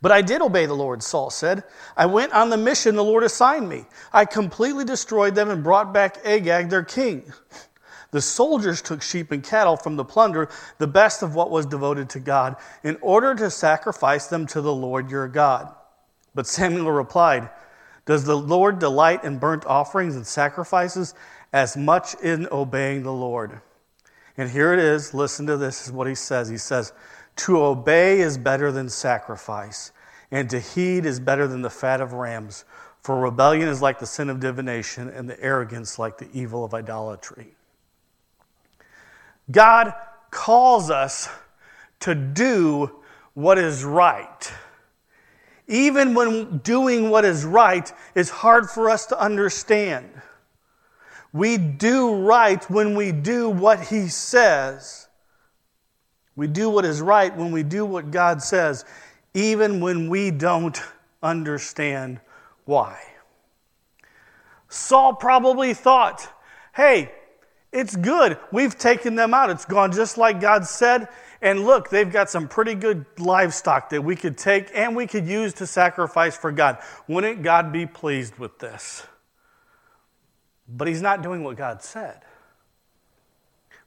But 0.02 0.12
I 0.12 0.22
did 0.22 0.42
obey 0.42 0.66
the 0.66 0.74
Lord, 0.74 1.04
Saul 1.04 1.30
said. 1.30 1.64
I 1.96 2.08
went 2.08 2.34
on 2.34 2.50
the 2.50 2.58
mission 2.58 2.96
the 2.96 3.04
Lord 3.04 3.24
assigned 3.24 3.70
me. 3.70 3.86
I 4.12 4.26
completely 4.26 4.86
destroyed 4.86 5.36
them 5.36 5.50
and 5.50 5.64
brought 5.64 5.94
back 5.94 6.26
Agag, 6.26 6.70
their 6.70 6.84
king. 6.84 7.32
The 8.12 8.22
soldiers 8.22 8.82
took 8.82 9.02
sheep 9.02 9.32
and 9.32 9.44
cattle 9.44 9.78
from 9.78 9.96
the 9.96 10.04
plunder, 10.04 10.50
the 10.80 10.88
best 10.88 11.22
of 11.22 11.36
what 11.36 11.52
was 11.52 11.66
devoted 11.66 12.10
to 12.10 12.20
God, 12.20 12.58
in 12.84 12.98
order 13.02 13.36
to 13.36 13.50
sacrifice 13.50 14.28
them 14.28 14.48
to 14.48 14.62
the 14.62 14.74
Lord 14.74 15.10
your 15.10 15.28
God. 15.28 15.74
But 16.36 16.48
Samuel 16.48 16.92
replied, 16.92 17.50
Does 18.06 18.26
the 18.26 18.38
Lord 18.38 18.80
delight 18.80 19.24
in 19.24 19.38
burnt 19.38 19.66
offerings 19.66 20.16
and 20.16 20.28
sacrifices 20.28 21.14
as 21.54 21.78
much 21.78 22.16
in 22.16 22.48
obeying 22.52 23.04
the 23.04 23.14
Lord? 23.14 23.62
And 24.38 24.50
here 24.50 24.74
it 24.74 24.80
is. 24.80 25.14
Listen 25.14 25.46
to 25.48 25.58
this, 25.58 25.86
is 25.86 25.92
what 25.92 26.08
he 26.08 26.16
says. 26.16 26.50
He 26.50 26.58
says, 26.58 26.94
To 27.38 27.64
obey 27.64 28.22
is 28.22 28.38
better 28.38 28.72
than 28.72 28.90
sacrifice, 28.90 29.92
and 30.32 30.50
to 30.50 30.60
heed 30.60 31.06
is 31.06 31.20
better 31.20 31.48
than 31.48 31.62
the 31.62 31.70
fat 31.70 32.02
of 32.02 32.14
rams. 32.14 32.66
For 33.02 33.20
rebellion 33.20 33.68
is 33.68 33.82
like 33.82 34.00
the 34.00 34.06
sin 34.06 34.30
of 34.30 34.40
divination, 34.40 35.10
and 35.10 35.30
the 35.30 35.42
arrogance 35.42 35.98
like 35.98 36.18
the 36.18 36.30
evil 36.34 36.64
of 36.64 36.74
idolatry. 36.74 37.56
God 39.50 39.94
calls 40.30 40.90
us 40.90 41.28
to 42.02 42.16
do 42.16 42.92
what 43.34 43.58
is 43.58 43.84
right. 43.84 44.52
Even 45.68 46.14
when 46.14 46.58
doing 46.60 47.10
what 47.10 47.26
is 47.26 47.46
right 47.46 47.92
is 48.14 48.30
hard 48.30 48.70
for 48.70 48.90
us 48.90 49.06
to 49.08 49.20
understand. 49.20 50.10
We 51.34 51.58
do 51.58 52.16
right 52.16 52.64
when 52.70 52.96
we 52.96 53.12
do 53.12 53.50
what 53.50 53.88
He 53.88 54.08
says. 54.08 55.08
We 56.36 56.48
do 56.48 56.70
what 56.70 56.86
is 56.86 57.02
right 57.02 57.36
when 57.36 57.52
we 57.52 57.64
do 57.64 57.86
what 57.86 58.12
God 58.12 58.42
says, 58.42 58.86
even 59.34 59.80
when 59.80 60.10
we 60.10 60.32
don't 60.32 60.82
understand 61.22 62.20
why. 62.66 63.00
Saul 64.70 65.14
probably 65.14 65.74
thought, 65.74 66.28
hey, 66.74 67.12
it's 67.72 67.96
good. 67.96 68.38
We've 68.52 68.78
taken 68.78 69.16
them 69.16 69.34
out. 69.34 69.50
It's 69.50 69.66
gone 69.66 69.92
just 69.92 70.18
like 70.18 70.42
God 70.42 70.66
said. 70.66 71.08
And 71.42 71.66
look, 71.66 71.90
they've 71.90 72.12
got 72.12 72.30
some 72.30 72.48
pretty 72.48 72.76
good 72.76 73.06
livestock 73.18 73.90
that 73.90 74.04
we 74.04 74.16
could 74.16 74.38
take 74.38 74.70
and 74.74 74.96
we 74.96 75.08
could 75.08 75.28
use 75.28 75.54
to 75.56 75.68
sacrifice 75.68 76.38
for 76.38 76.52
God. 76.52 76.80
Wouldn't 77.08 77.44
God 77.44 77.72
be 77.72 77.86
pleased 77.86 78.38
with 78.38 78.60
this? 78.60 79.06
But 80.76 80.88
He's 80.88 81.02
not 81.02 81.22
doing 81.22 81.44
what 81.44 81.58
God 81.58 81.84
said. 81.84 82.22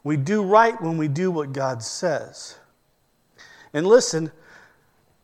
We 0.03 0.17
do 0.17 0.43
right 0.43 0.81
when 0.81 0.99
we 0.99 1.09
do 1.09 1.31
what 1.31 1.53
God 1.53 1.83
says. 1.83 2.59
And 3.73 3.87
listen, 3.87 4.31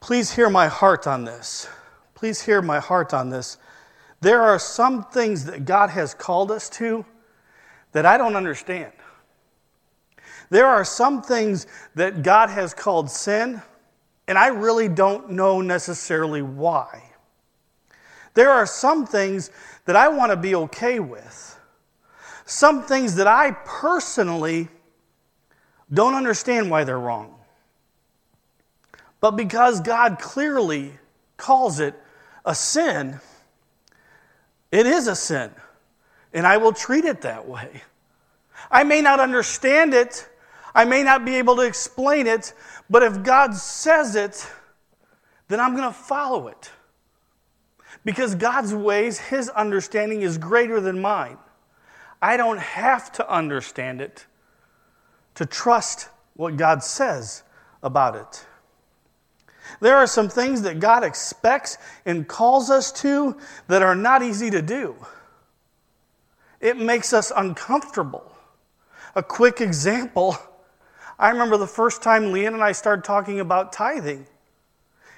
please 0.01 0.33
hear 0.35 0.49
my 0.49 0.69
heart 0.69 1.07
on 1.07 1.25
this. 1.25 1.69
Please 2.15 2.43
hear 2.43 2.63
my 2.63 2.81
heart 2.81 3.13
on 3.13 3.31
this. 3.31 3.59
There 4.21 4.43
are 4.43 4.59
some 4.59 5.05
things 5.05 5.45
that 5.47 5.65
God 5.65 5.91
has 5.91 6.15
called 6.15 6.51
us 6.51 6.69
to 6.71 7.05
that 7.93 8.07
I 8.07 8.17
don't 8.17 8.37
understand. 8.37 8.93
There 10.51 10.67
are 10.67 10.85
some 10.85 11.23
things 11.23 11.67
that 11.95 12.23
God 12.23 12.51
has 12.51 12.75
called 12.75 13.11
sin, 13.11 13.63
and 14.27 14.37
I 14.37 14.49
really 14.49 14.89
don't 14.89 15.31
know 15.31 15.61
necessarily 15.61 16.43
why. 16.43 17.10
There 18.35 18.51
are 18.51 18.67
some 18.67 19.07
things 19.07 19.51
that 19.85 19.97
I 19.97 20.09
want 20.09 20.31
to 20.31 20.37
be 20.37 20.55
okay 20.55 21.01
with, 21.01 21.59
some 22.45 22.83
things 22.83 23.17
that 23.17 23.27
I 23.27 23.53
personally 23.65 24.69
don't 25.93 26.15
understand 26.15 26.71
why 26.71 26.85
they're 26.85 26.99
wrong. 26.99 27.35
But 29.21 29.33
because 29.33 29.81
God 29.81 30.19
clearly 30.19 30.93
calls 31.37 31.81
it 31.81 31.95
a 32.45 32.55
sin, 32.55 33.21
it 34.71 34.87
is 34.87 35.09
a 35.09 35.17
sin, 35.17 35.51
and 36.33 36.47
I 36.47 36.57
will 36.57 36.73
treat 36.73 37.05
it 37.05 37.23
that 37.23 37.47
way. 37.47 37.83
I 38.71 38.85
may 38.85 39.01
not 39.01 39.21
understand 39.21 39.95
it, 39.95 40.29
I 40.75 40.85
may 40.85 41.03
not 41.03 41.25
be 41.25 41.37
able 41.37 41.57
to 41.57 41.63
explain 41.63 42.27
it, 42.27 42.55
but 42.89 43.03
if 43.03 43.23
God 43.23 43.55
says 43.55 44.15
it, 44.15 44.49
then 45.49 45.59
I'm 45.61 45.75
going 45.75 45.89
to 45.89 45.95
follow 45.99 46.49
it. 46.49 46.71
Because 48.05 48.35
God's 48.35 48.75
ways, 48.75 49.19
His 49.19 49.49
understanding 49.51 50.23
is 50.23 50.39
greater 50.39 50.81
than 50.81 51.01
mine. 51.01 51.39
I 52.23 52.37
don't 52.37 52.59
have 52.59 53.13
to 53.13 53.31
understand 53.31 54.01
it 54.01 54.27
to 55.35 55.47
trust 55.47 56.09
what 56.35 56.57
God 56.57 56.83
says 56.83 57.43
about 57.83 58.17
it. 58.17 58.47
There 59.81 59.97
are 59.97 60.07
some 60.07 60.29
things 60.29 60.63
that 60.63 60.81
God 60.81 61.05
expects 61.05 61.79
and 62.05 62.27
calls 62.27 62.71
us 62.71 62.91
to 63.03 63.37
that 63.69 63.83
are 63.83 63.95
not 63.95 64.23
easy 64.23 64.51
to 64.51 64.61
do. 64.61 64.97
It 66.61 66.77
makes 66.77 67.13
us 67.13 67.33
uncomfortable. 67.35 68.31
A 69.15 69.23
quick 69.23 69.61
example 69.61 70.37
I 71.21 71.29
remember 71.29 71.59
the 71.59 71.67
first 71.67 72.03
time 72.03 72.33
Leanne 72.33 72.55
and 72.55 72.65
I 72.65 72.73
started 72.73 73.05
talking 73.05 73.41
about 73.41 73.75
tithing. 73.75 74.27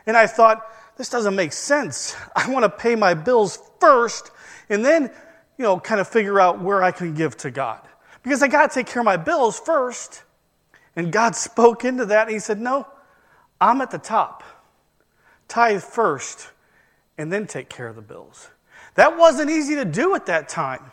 And 0.04 0.16
I 0.16 0.26
thought, 0.26 0.66
this 0.96 1.08
doesn't 1.08 1.34
make 1.34 1.52
sense. 1.52 2.16
I 2.36 2.50
want 2.50 2.64
to 2.64 2.70
pay 2.70 2.94
my 2.94 3.14
bills 3.14 3.58
first 3.80 4.30
and 4.68 4.84
then, 4.84 5.04
you 5.58 5.62
know, 5.64 5.78
kind 5.78 6.00
of 6.00 6.08
figure 6.08 6.40
out 6.40 6.60
where 6.60 6.82
I 6.82 6.92
can 6.92 7.14
give 7.14 7.36
to 7.38 7.50
God. 7.50 7.80
Because 8.22 8.42
I 8.42 8.48
got 8.48 8.70
to 8.70 8.74
take 8.74 8.86
care 8.86 9.00
of 9.00 9.04
my 9.04 9.16
bills 9.16 9.58
first. 9.58 10.22
And 10.94 11.12
God 11.12 11.34
spoke 11.36 11.84
into 11.84 12.06
that 12.06 12.28
and 12.28 12.32
He 12.32 12.38
said, 12.38 12.60
No, 12.60 12.86
I'm 13.60 13.80
at 13.80 13.90
the 13.90 13.98
top. 13.98 14.42
Tithe 15.48 15.82
first 15.82 16.50
and 17.18 17.32
then 17.32 17.46
take 17.46 17.68
care 17.68 17.88
of 17.88 17.96
the 17.96 18.02
bills. 18.02 18.48
That 18.94 19.18
wasn't 19.18 19.50
easy 19.50 19.74
to 19.76 19.84
do 19.84 20.14
at 20.14 20.26
that 20.26 20.48
time. 20.48 20.92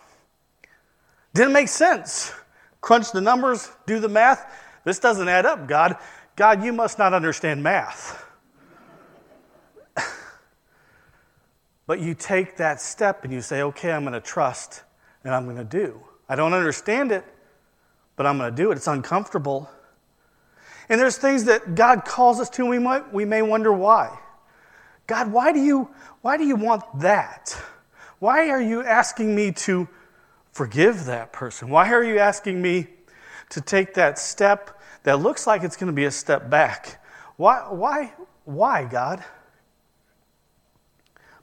Didn't 1.34 1.54
make 1.54 1.68
sense. 1.68 2.34
Crunch 2.82 3.12
the 3.12 3.22
numbers, 3.22 3.72
do 3.86 4.00
the 4.00 4.10
math. 4.10 4.46
This 4.84 5.00
doesn't 5.00 5.28
add 5.28 5.46
up, 5.46 5.68
God. 5.68 5.98
God, 6.36 6.64
you 6.64 6.72
must 6.72 6.98
not 6.98 7.14
understand 7.14 7.62
math. 7.62 8.26
But 11.90 12.00
you 12.00 12.14
take 12.14 12.58
that 12.58 12.80
step 12.80 13.24
and 13.24 13.34
you 13.34 13.42
say, 13.42 13.64
okay, 13.64 13.92
I'm 13.92 14.04
going 14.04 14.14
to 14.14 14.22
trust 14.22 14.84
and 15.24 15.34
I'm 15.34 15.46
going 15.46 15.58
to 15.58 15.64
do. 15.64 16.00
I 16.30 16.36
don't 16.36 16.54
understand 16.54 17.12
it, 17.12 17.26
but 18.16 18.28
I'm 18.28 18.38
going 18.38 18.52
to 18.52 18.56
do 18.56 18.72
it. 18.72 18.76
It's 18.76 18.86
uncomfortable. 18.86 19.68
And 20.88 21.02
there's 21.02 21.18
things 21.18 21.46
that 21.46 21.74
God 21.74 22.06
calls 22.06 22.40
us 22.40 22.48
to, 22.52 22.62
and 22.62 22.70
we, 22.70 22.78
might, 22.78 23.12
we 23.12 23.26
may 23.26 23.42
wonder 23.42 23.74
why. 23.74 24.20
God, 25.08 25.32
why 25.32 25.52
do, 25.52 25.60
you, 25.60 25.90
why 26.22 26.38
do 26.38 26.46
you 26.46 26.56
want 26.56 26.84
that? 27.00 27.60
Why 28.20 28.50
are 28.50 28.62
you 28.62 28.84
asking 28.84 29.34
me 29.34 29.52
to 29.54 29.88
forgive 30.52 31.06
that 31.06 31.34
person? 31.34 31.70
Why 31.70 31.92
are 31.92 32.04
you 32.04 32.20
asking 32.20 32.62
me 32.62 32.86
to 33.50 33.62
take 33.62 33.96
that 33.96 34.20
step 34.20 34.80
that 35.06 35.22
looks 35.22 35.48
like 35.48 35.64
it's 35.64 35.76
going 35.76 35.88
to 35.88 35.94
be 35.94 36.06
a 36.06 36.12
step 36.12 36.52
back. 36.52 37.04
Why, 37.38 37.62
why, 37.68 38.14
why, 38.46 38.86
God? 38.86 39.24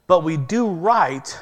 But 0.07 0.23
we 0.23 0.37
do 0.37 0.69
right 0.69 1.37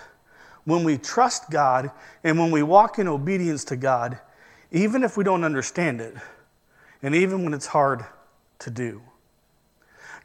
when 0.66 0.84
we 0.84 0.98
trust 0.98 1.50
God 1.50 1.92
and 2.24 2.40
when 2.40 2.52
we 2.52 2.64
walk 2.64 3.00
in 3.00 3.08
obedience 3.08 3.64
to 3.66 3.76
God, 3.76 4.20
even 4.72 5.04
if 5.04 5.16
we 5.16 5.24
don't 5.24 5.44
understand 5.44 6.02
it, 6.02 6.16
and 7.02 7.16
even 7.16 7.44
when 7.44 7.54
it's 7.54 7.68
hard 7.68 8.04
to 8.60 8.70
do. 8.72 9.02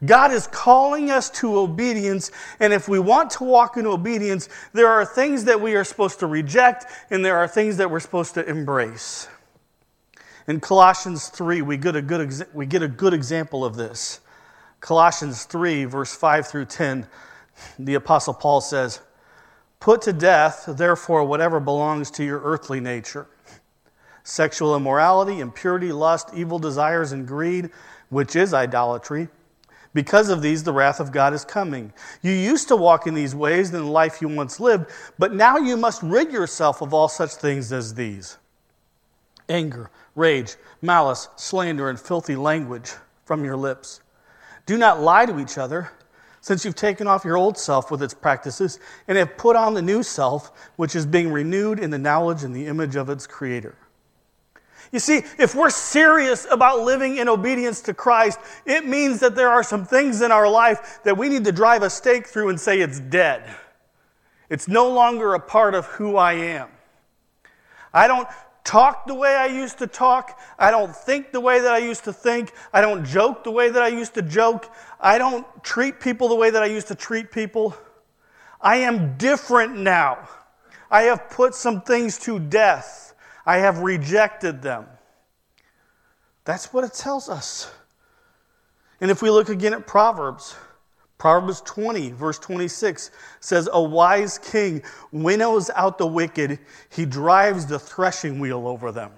God 0.03 0.31
is 0.31 0.47
calling 0.47 1.11
us 1.11 1.29
to 1.29 1.59
obedience, 1.59 2.31
and 2.59 2.73
if 2.73 2.89
we 2.89 2.97
want 2.97 3.29
to 3.31 3.43
walk 3.43 3.77
in 3.77 3.85
obedience, 3.85 4.49
there 4.73 4.87
are 4.87 5.05
things 5.05 5.43
that 5.43 5.61
we 5.61 5.75
are 5.75 5.83
supposed 5.83 6.19
to 6.19 6.27
reject, 6.27 6.85
and 7.11 7.23
there 7.23 7.37
are 7.37 7.47
things 7.47 7.77
that 7.77 7.91
we're 7.91 7.99
supposed 7.99 8.33
to 8.33 8.49
embrace. 8.49 9.27
In 10.47 10.59
Colossians 10.59 11.27
3, 11.27 11.61
we 11.61 11.77
get, 11.77 11.95
a 11.95 12.01
good, 12.01 12.47
we 12.51 12.65
get 12.65 12.81
a 12.81 12.87
good 12.87 13.13
example 13.13 13.63
of 13.63 13.75
this. 13.75 14.21
Colossians 14.79 15.43
3, 15.43 15.85
verse 15.85 16.15
5 16.15 16.47
through 16.47 16.65
10, 16.65 17.07
the 17.79 17.95
Apostle 17.95 18.33
Paul 18.33 18.61
says, 18.61 19.01
Put 19.79 20.03
to 20.03 20.13
death, 20.13 20.65
therefore, 20.67 21.23
whatever 21.23 21.59
belongs 21.59 22.11
to 22.11 22.23
your 22.23 22.41
earthly 22.41 22.79
nature 22.79 23.27
sexual 24.23 24.75
immorality, 24.75 25.39
impurity, 25.39 25.91
lust, 25.91 26.29
evil 26.35 26.59
desires, 26.59 27.11
and 27.11 27.27
greed, 27.27 27.71
which 28.09 28.35
is 28.35 28.53
idolatry. 28.53 29.27
Because 29.93 30.29
of 30.29 30.41
these, 30.41 30.63
the 30.63 30.71
wrath 30.71 30.99
of 30.99 31.11
God 31.11 31.33
is 31.33 31.43
coming. 31.43 31.91
You 32.21 32.31
used 32.31 32.67
to 32.69 32.75
walk 32.75 33.07
in 33.07 33.13
these 33.13 33.35
ways 33.35 33.73
in 33.73 33.81
the 33.81 33.91
life 33.91 34.21
you 34.21 34.29
once 34.29 34.59
lived, 34.59 34.85
but 35.19 35.33
now 35.33 35.57
you 35.57 35.75
must 35.75 36.01
rid 36.01 36.31
yourself 36.31 36.81
of 36.81 36.93
all 36.93 37.09
such 37.09 37.31
things 37.31 37.73
as 37.73 37.95
these 37.95 38.37
anger 39.49 39.89
rage, 40.15 40.55
malice, 40.81 41.27
slander, 41.35 41.89
and 41.89 41.99
filthy 41.99 42.35
language 42.35 42.93
from 43.25 43.43
your 43.43 43.57
lips. 43.57 44.01
Do 44.65 44.77
not 44.77 45.01
lie 45.01 45.25
to 45.25 45.39
each 45.39 45.57
other, 45.57 45.91
since 46.41 46.65
you've 46.65 46.75
taken 46.75 47.07
off 47.07 47.23
your 47.23 47.37
old 47.37 47.57
self 47.57 47.91
with 47.91 48.01
its 48.01 48.13
practices 48.13 48.79
and 49.07 49.17
have 49.17 49.37
put 49.37 49.55
on 49.55 49.75
the 49.75 49.81
new 49.81 50.03
self, 50.03 50.51
which 50.75 50.95
is 50.95 51.05
being 51.05 51.31
renewed 51.31 51.79
in 51.79 51.91
the 51.91 51.99
knowledge 51.99 52.43
and 52.43 52.55
the 52.55 52.65
image 52.65 52.95
of 52.95 53.09
its 53.09 53.27
creator. 53.27 53.75
You 54.91 54.99
see, 54.99 55.21
if 55.37 55.55
we're 55.55 55.69
serious 55.69 56.45
about 56.51 56.81
living 56.81 57.17
in 57.17 57.29
obedience 57.29 57.81
to 57.81 57.93
Christ, 57.93 58.39
it 58.65 58.85
means 58.85 59.21
that 59.21 59.35
there 59.35 59.49
are 59.49 59.63
some 59.63 59.85
things 59.85 60.21
in 60.21 60.31
our 60.31 60.49
life 60.49 60.99
that 61.03 61.17
we 61.17 61.29
need 61.29 61.45
to 61.45 61.51
drive 61.51 61.83
a 61.83 61.89
stake 61.89 62.27
through 62.27 62.49
and 62.49 62.59
say 62.59 62.81
it's 62.81 62.99
dead. 62.99 63.43
It's 64.49 64.67
no 64.67 64.89
longer 64.89 65.33
a 65.33 65.39
part 65.39 65.75
of 65.75 65.85
who 65.85 66.17
I 66.17 66.33
am. 66.33 66.67
I 67.93 68.07
don't 68.07 68.27
talk 68.63 69.05
the 69.07 69.15
way 69.15 69.35
I 69.35 69.47
used 69.47 69.79
to 69.79 69.87
talk. 69.87 70.39
I 70.57 70.71
don't 70.71 70.95
think 70.95 71.31
the 71.31 71.39
way 71.39 71.59
that 71.59 71.73
I 71.73 71.79
used 71.79 72.03
to 72.05 72.13
think. 72.13 72.53
I 72.73 72.81
don't 72.81 73.05
joke 73.05 73.43
the 73.43 73.51
way 73.51 73.69
that 73.69 73.81
I 73.81 73.87
used 73.87 74.13
to 74.15 74.21
joke. 74.21 74.71
I 74.99 75.17
don't 75.17 75.45
treat 75.63 75.99
people 75.99 76.27
the 76.29 76.35
way 76.35 76.49
that 76.49 76.61
I 76.61 76.67
used 76.67 76.87
to 76.87 76.95
treat 76.95 77.31
people. 77.31 77.75
I 78.59 78.77
am 78.77 79.17
different 79.17 79.77
now. 79.77 80.29
I 80.89 81.03
have 81.03 81.29
put 81.29 81.55
some 81.55 81.81
things 81.81 82.17
to 82.19 82.39
death. 82.39 83.13
I 83.45 83.57
have 83.57 83.79
rejected 83.79 84.61
them. 84.61 84.85
That's 86.43 86.73
what 86.73 86.83
it 86.83 86.93
tells 86.93 87.29
us. 87.29 87.71
And 88.99 89.09
if 89.09 89.21
we 89.21 89.29
look 89.29 89.49
again 89.49 89.73
at 89.73 89.87
Proverbs, 89.87 90.55
Proverbs 91.21 91.61
20, 91.61 92.13
verse 92.13 92.39
26 92.39 93.11
says, 93.41 93.69
A 93.71 93.79
wise 93.79 94.39
king 94.39 94.81
winnows 95.11 95.69
out 95.75 95.99
the 95.99 96.07
wicked, 96.07 96.57
he 96.89 97.05
drives 97.05 97.67
the 97.67 97.77
threshing 97.77 98.39
wheel 98.39 98.67
over 98.67 98.91
them. 98.91 99.11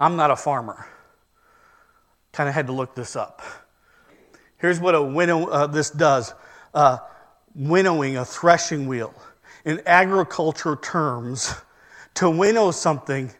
I'm 0.00 0.16
not 0.16 0.30
a 0.30 0.36
farmer. 0.36 0.86
Kind 2.32 2.48
of 2.48 2.54
had 2.54 2.68
to 2.68 2.72
look 2.72 2.94
this 2.94 3.14
up. 3.14 3.42
Here's 4.56 4.80
what 4.80 4.94
a 4.94 5.02
winnow 5.02 5.48
uh, 5.48 5.66
this 5.66 5.90
does 5.90 6.32
uh, 6.72 6.96
winnowing 7.54 8.16
a 8.16 8.24
threshing 8.24 8.86
wheel. 8.86 9.12
In 9.66 9.82
agriculture 9.84 10.76
terms, 10.76 11.54
to 12.14 12.30
winnow 12.30 12.70
something 12.70 13.30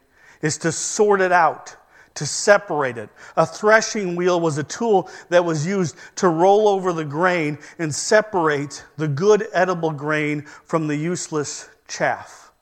is 0.42 0.59
to 0.59 0.70
sort 0.70 1.22
it 1.22 1.33
out 1.33 1.74
to 2.14 2.27
separate 2.27 2.98
it. 2.98 3.11
A 3.37 3.46
threshing 3.46 4.16
wheel 4.16 4.40
was 4.40 4.59
a 4.59 4.64
tool 4.64 5.09
that 5.29 5.44
was 5.44 5.66
used 5.66 5.96
to 6.16 6.29
roll 6.29 6.68
over 6.68 6.92
the 6.92 7.05
grain 7.05 7.59
and 7.79 7.94
separate 7.94 8.85
the 8.96 9.09
good 9.09 9.46
edible 9.53 9.92
grain 9.92 10.42
from 10.42 10.87
the 10.87 10.96
useless 10.96 11.68
chaff. 11.88 12.53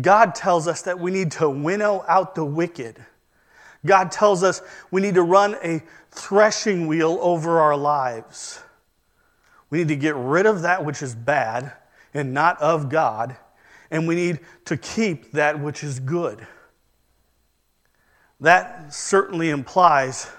God 0.00 0.34
tells 0.34 0.66
us 0.66 0.82
that 0.82 0.98
we 0.98 1.10
need 1.10 1.30
to 1.32 1.48
winnow 1.48 2.04
out 2.08 2.34
the 2.34 2.44
wicked. 2.44 3.04
God 3.86 4.10
tells 4.10 4.42
us 4.42 4.62
we 4.90 5.00
need 5.00 5.14
to 5.14 5.22
run 5.22 5.56
a 5.62 5.82
threshing 6.10 6.86
wheel 6.86 7.18
over 7.20 7.60
our 7.60 7.76
lives. 7.76 8.60
We 9.70 9.78
need 9.78 9.88
to 9.88 9.96
get 9.96 10.14
rid 10.16 10.46
of 10.46 10.62
that 10.62 10.84
which 10.84 11.02
is 11.02 11.14
bad 11.14 11.72
and 12.12 12.32
not 12.32 12.60
of 12.60 12.88
God, 12.88 13.36
and 13.90 14.06
we 14.06 14.14
need 14.14 14.40
to 14.66 14.76
keep 14.76 15.32
that 15.32 15.58
which 15.58 15.82
is 15.82 15.98
good. 16.00 16.46
That 18.44 18.92
certainly 18.92 19.48
implies 19.48 20.30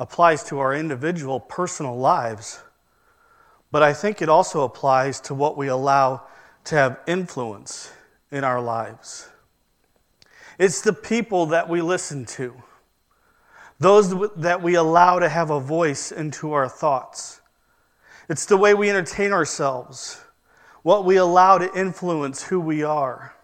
applies 0.00 0.42
to 0.42 0.58
our 0.58 0.74
individual 0.74 1.38
personal 1.38 1.96
lives, 1.96 2.60
but 3.70 3.84
I 3.84 3.92
think 3.92 4.20
it 4.20 4.28
also 4.28 4.64
applies 4.64 5.20
to 5.20 5.34
what 5.34 5.56
we 5.56 5.68
allow 5.68 6.22
to 6.64 6.74
have 6.74 6.98
influence 7.06 7.92
in 8.32 8.42
our 8.42 8.60
lives. 8.60 9.28
It's 10.58 10.80
the 10.80 10.92
people 10.92 11.46
that 11.46 11.68
we 11.68 11.82
listen 11.82 12.24
to, 12.24 12.52
those 13.78 14.12
that 14.34 14.60
we 14.60 14.74
allow 14.74 15.20
to 15.20 15.28
have 15.28 15.50
a 15.50 15.60
voice 15.60 16.10
into 16.10 16.52
our 16.52 16.68
thoughts. 16.68 17.40
It's 18.28 18.46
the 18.46 18.56
way 18.56 18.74
we 18.74 18.90
entertain 18.90 19.32
ourselves, 19.32 20.20
what 20.82 21.04
we 21.04 21.14
allow 21.14 21.58
to 21.58 21.72
influence 21.78 22.42
who 22.42 22.58
we 22.58 22.82
are. 22.82 23.36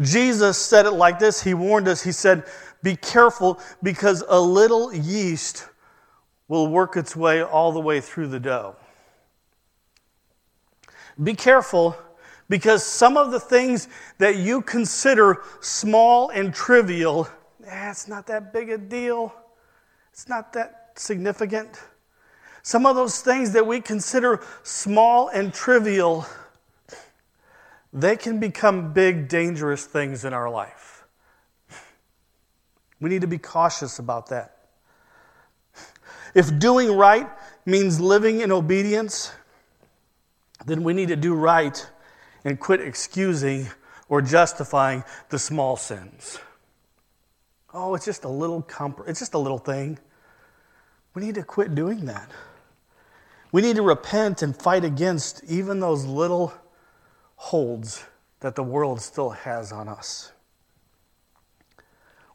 Jesus 0.00 0.56
said 0.58 0.86
it 0.86 0.92
like 0.92 1.18
this 1.18 1.42
He 1.42 1.54
warned 1.54 1.88
us, 1.88 2.02
He 2.02 2.12
said, 2.12 2.44
Be 2.82 2.96
careful 2.96 3.60
because 3.82 4.22
a 4.28 4.40
little 4.40 4.92
yeast 4.94 5.66
will 6.46 6.68
work 6.68 6.96
its 6.96 7.14
way 7.14 7.42
all 7.42 7.72
the 7.72 7.80
way 7.80 8.00
through 8.00 8.28
the 8.28 8.40
dough. 8.40 8.76
Be 11.22 11.34
careful 11.34 11.96
because 12.48 12.84
some 12.84 13.16
of 13.16 13.30
the 13.30 13.40
things 13.40 13.88
that 14.18 14.36
you 14.36 14.62
consider 14.62 15.42
small 15.60 16.30
and 16.30 16.54
trivial, 16.54 17.28
eh, 17.66 17.90
it's 17.90 18.08
not 18.08 18.26
that 18.28 18.52
big 18.52 18.70
a 18.70 18.78
deal. 18.78 19.34
It's 20.12 20.28
not 20.28 20.52
that 20.54 20.92
significant. 20.94 21.80
Some 22.62 22.86
of 22.86 22.96
those 22.96 23.20
things 23.20 23.52
that 23.52 23.66
we 23.66 23.80
consider 23.80 24.40
small 24.62 25.28
and 25.28 25.52
trivial, 25.52 26.26
they 27.92 28.16
can 28.16 28.38
become 28.38 28.92
big, 28.92 29.28
dangerous 29.28 29.84
things 29.84 30.24
in 30.24 30.32
our 30.32 30.50
life. 30.50 31.04
We 33.00 33.08
need 33.08 33.20
to 33.20 33.26
be 33.26 33.38
cautious 33.38 33.98
about 33.98 34.28
that. 34.28 34.56
If 36.34 36.58
doing 36.58 36.96
right 36.96 37.28
means 37.64 38.00
living 38.00 38.40
in 38.40 38.52
obedience, 38.52 39.32
then 40.66 40.82
we 40.84 40.92
need 40.92 41.08
to 41.08 41.16
do 41.16 41.34
right 41.34 41.88
and 42.44 42.58
quit 42.58 42.80
excusing 42.80 43.68
or 44.08 44.20
justifying 44.22 45.04
the 45.30 45.38
small 45.38 45.76
sins. 45.76 46.38
Oh, 47.72 47.94
it's 47.94 48.04
just 48.04 48.24
a 48.24 48.28
little 48.28 48.62
comfort. 48.62 49.08
It's 49.08 49.20
just 49.20 49.34
a 49.34 49.38
little 49.38 49.58
thing. 49.58 49.98
We 51.14 51.24
need 51.24 51.34
to 51.36 51.42
quit 51.42 51.74
doing 51.74 52.06
that. 52.06 52.30
We 53.52 53.62
need 53.62 53.76
to 53.76 53.82
repent 53.82 54.42
and 54.42 54.56
fight 54.56 54.84
against 54.84 55.42
even 55.44 55.80
those 55.80 56.04
little 56.04 56.52
holds 57.38 58.04
that 58.40 58.56
the 58.56 58.62
world 58.62 59.00
still 59.00 59.30
has 59.30 59.70
on 59.72 59.88
us. 59.88 60.32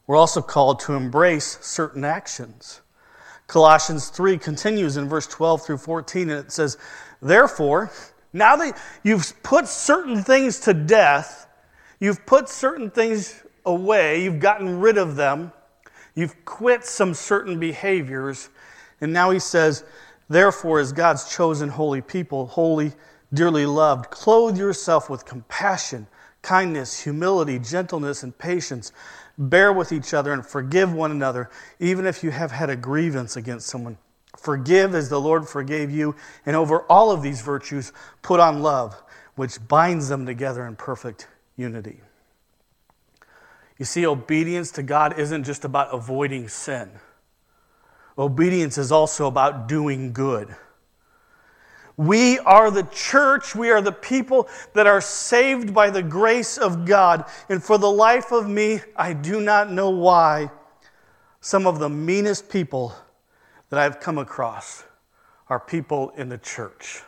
We're 0.06 0.16
also 0.16 0.40
called 0.40 0.80
to 0.80 0.94
embrace 0.94 1.58
certain 1.60 2.04
actions. 2.04 2.80
Colossians 3.46 4.08
3 4.08 4.38
continues 4.38 4.96
in 4.96 5.08
verse 5.08 5.26
12 5.26 5.64
through 5.64 5.76
14, 5.76 6.30
and 6.30 6.40
it 6.40 6.50
says, 6.50 6.78
Therefore, 7.20 7.90
now 8.32 8.56
that 8.56 8.78
you've 9.02 9.30
put 9.42 9.68
certain 9.68 10.22
things 10.22 10.60
to 10.60 10.72
death, 10.72 11.46
you've 12.00 12.24
put 12.24 12.48
certain 12.48 12.90
things 12.90 13.42
away, 13.66 14.24
you've 14.24 14.40
gotten 14.40 14.80
rid 14.80 14.96
of 14.96 15.16
them, 15.16 15.52
you've 16.14 16.44
quit 16.46 16.84
some 16.84 17.12
certain 17.12 17.60
behaviors, 17.60 18.48
and 19.02 19.12
now 19.12 19.30
he 19.30 19.38
says, 19.38 19.84
Therefore, 20.30 20.80
as 20.80 20.94
God's 20.94 21.34
chosen 21.34 21.68
holy 21.68 22.00
people, 22.00 22.46
holy, 22.46 22.92
dearly 23.34 23.66
loved, 23.66 24.10
clothe 24.10 24.56
yourself 24.56 25.10
with 25.10 25.24
compassion, 25.24 26.06
kindness, 26.42 27.00
humility, 27.00 27.58
gentleness, 27.58 28.22
and 28.22 28.36
patience. 28.38 28.92
Bear 29.36 29.72
with 29.72 29.92
each 29.92 30.14
other 30.14 30.32
and 30.32 30.46
forgive 30.46 30.92
one 30.92 31.10
another, 31.10 31.50
even 31.80 32.06
if 32.06 32.22
you 32.22 32.30
have 32.30 32.52
had 32.52 32.70
a 32.70 32.76
grievance 32.76 33.36
against 33.36 33.66
someone. 33.66 33.98
Forgive 34.36 34.94
as 34.94 35.08
the 35.08 35.20
Lord 35.20 35.48
forgave 35.48 35.90
you, 35.90 36.14
and 36.44 36.54
over 36.54 36.80
all 36.82 37.10
of 37.10 37.22
these 37.22 37.40
virtues, 37.40 37.92
put 38.22 38.40
on 38.40 38.62
love, 38.62 39.02
which 39.36 39.66
binds 39.66 40.08
them 40.08 40.26
together 40.26 40.66
in 40.66 40.76
perfect 40.76 41.28
unity. 41.56 42.00
You 43.78 43.84
see, 43.84 44.06
obedience 44.06 44.70
to 44.72 44.82
God 44.82 45.18
isn't 45.18 45.44
just 45.44 45.64
about 45.64 45.92
avoiding 45.92 46.48
sin, 46.48 46.90
obedience 48.16 48.78
is 48.78 48.92
also 48.92 49.26
about 49.26 49.66
doing 49.66 50.12
good. 50.12 50.54
We 51.96 52.38
are 52.40 52.70
the 52.70 52.82
church. 52.84 53.54
We 53.54 53.70
are 53.70 53.80
the 53.80 53.92
people 53.92 54.48
that 54.72 54.86
are 54.86 55.00
saved 55.00 55.72
by 55.72 55.90
the 55.90 56.02
grace 56.02 56.58
of 56.58 56.84
God. 56.84 57.24
And 57.48 57.62
for 57.62 57.78
the 57.78 57.90
life 57.90 58.32
of 58.32 58.48
me, 58.48 58.80
I 58.96 59.12
do 59.12 59.40
not 59.40 59.70
know 59.70 59.90
why 59.90 60.50
some 61.40 61.66
of 61.66 61.78
the 61.78 61.88
meanest 61.88 62.48
people 62.48 62.94
that 63.70 63.78
I've 63.78 64.00
come 64.00 64.18
across 64.18 64.84
are 65.48 65.60
people 65.60 66.10
in 66.10 66.28
the 66.28 66.38
church. 66.38 67.02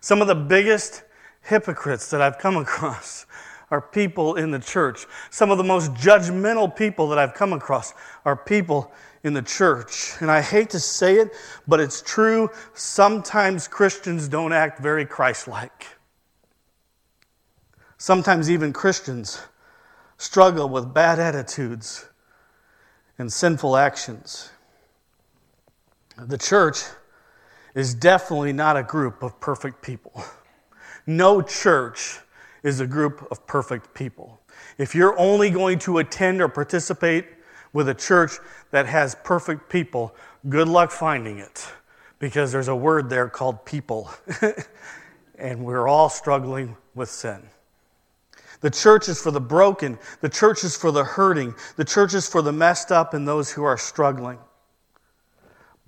Some 0.00 0.22
of 0.22 0.28
the 0.28 0.34
biggest 0.34 1.02
hypocrites 1.42 2.10
that 2.10 2.22
I've 2.22 2.38
come 2.38 2.56
across 2.66 3.26
are 3.70 3.82
people 3.82 4.36
in 4.36 4.50
the 4.50 4.58
church. 4.58 5.06
Some 5.30 5.50
of 5.50 5.58
the 5.58 5.64
most 5.64 5.92
judgmental 5.94 6.74
people 6.74 7.08
that 7.08 7.18
I've 7.18 7.34
come 7.34 7.52
across 7.52 7.92
are 8.24 8.36
people 8.36 8.92
in 9.24 9.34
the 9.34 9.42
church. 9.42 10.14
And 10.20 10.30
I 10.30 10.40
hate 10.40 10.70
to 10.70 10.80
say 10.80 11.16
it, 11.16 11.32
but 11.66 11.80
it's 11.80 12.00
true. 12.02 12.50
Sometimes 12.74 13.68
Christians 13.68 14.28
don't 14.28 14.52
act 14.52 14.80
very 14.80 15.04
Christ 15.06 15.48
like. 15.48 15.86
Sometimes 17.96 18.50
even 18.50 18.72
Christians 18.72 19.40
struggle 20.16 20.68
with 20.68 20.94
bad 20.94 21.18
attitudes 21.18 22.08
and 23.18 23.32
sinful 23.32 23.76
actions. 23.76 24.50
The 26.16 26.38
church 26.38 26.82
is 27.74 27.94
definitely 27.94 28.52
not 28.52 28.76
a 28.76 28.82
group 28.82 29.22
of 29.22 29.38
perfect 29.40 29.82
people. 29.82 30.24
No 31.06 31.40
church 31.40 32.18
is 32.62 32.80
a 32.80 32.86
group 32.86 33.26
of 33.30 33.46
perfect 33.46 33.94
people. 33.94 34.40
If 34.76 34.94
you're 34.94 35.18
only 35.18 35.48
going 35.48 35.78
to 35.80 35.98
attend 35.98 36.42
or 36.42 36.48
participate 36.48 37.26
with 37.72 37.88
a 37.88 37.94
church 37.94 38.32
that 38.70 38.86
has 38.86 39.14
perfect 39.24 39.68
people, 39.68 40.14
good 40.48 40.68
luck 40.68 40.90
finding 40.90 41.38
it 41.38 41.66
because 42.18 42.52
there's 42.52 42.68
a 42.68 42.76
word 42.76 43.10
there 43.10 43.28
called 43.28 43.64
people. 43.64 44.10
and 45.38 45.64
we're 45.64 45.86
all 45.86 46.08
struggling 46.08 46.76
with 46.94 47.08
sin. 47.08 47.42
The 48.60 48.70
church 48.70 49.08
is 49.08 49.22
for 49.22 49.30
the 49.30 49.40
broken, 49.40 49.98
the 50.20 50.28
church 50.28 50.64
is 50.64 50.76
for 50.76 50.90
the 50.90 51.04
hurting, 51.04 51.54
the 51.76 51.84
church 51.84 52.14
is 52.14 52.28
for 52.28 52.42
the 52.42 52.52
messed 52.52 52.90
up 52.90 53.14
and 53.14 53.26
those 53.26 53.52
who 53.52 53.62
are 53.62 53.78
struggling 53.78 54.38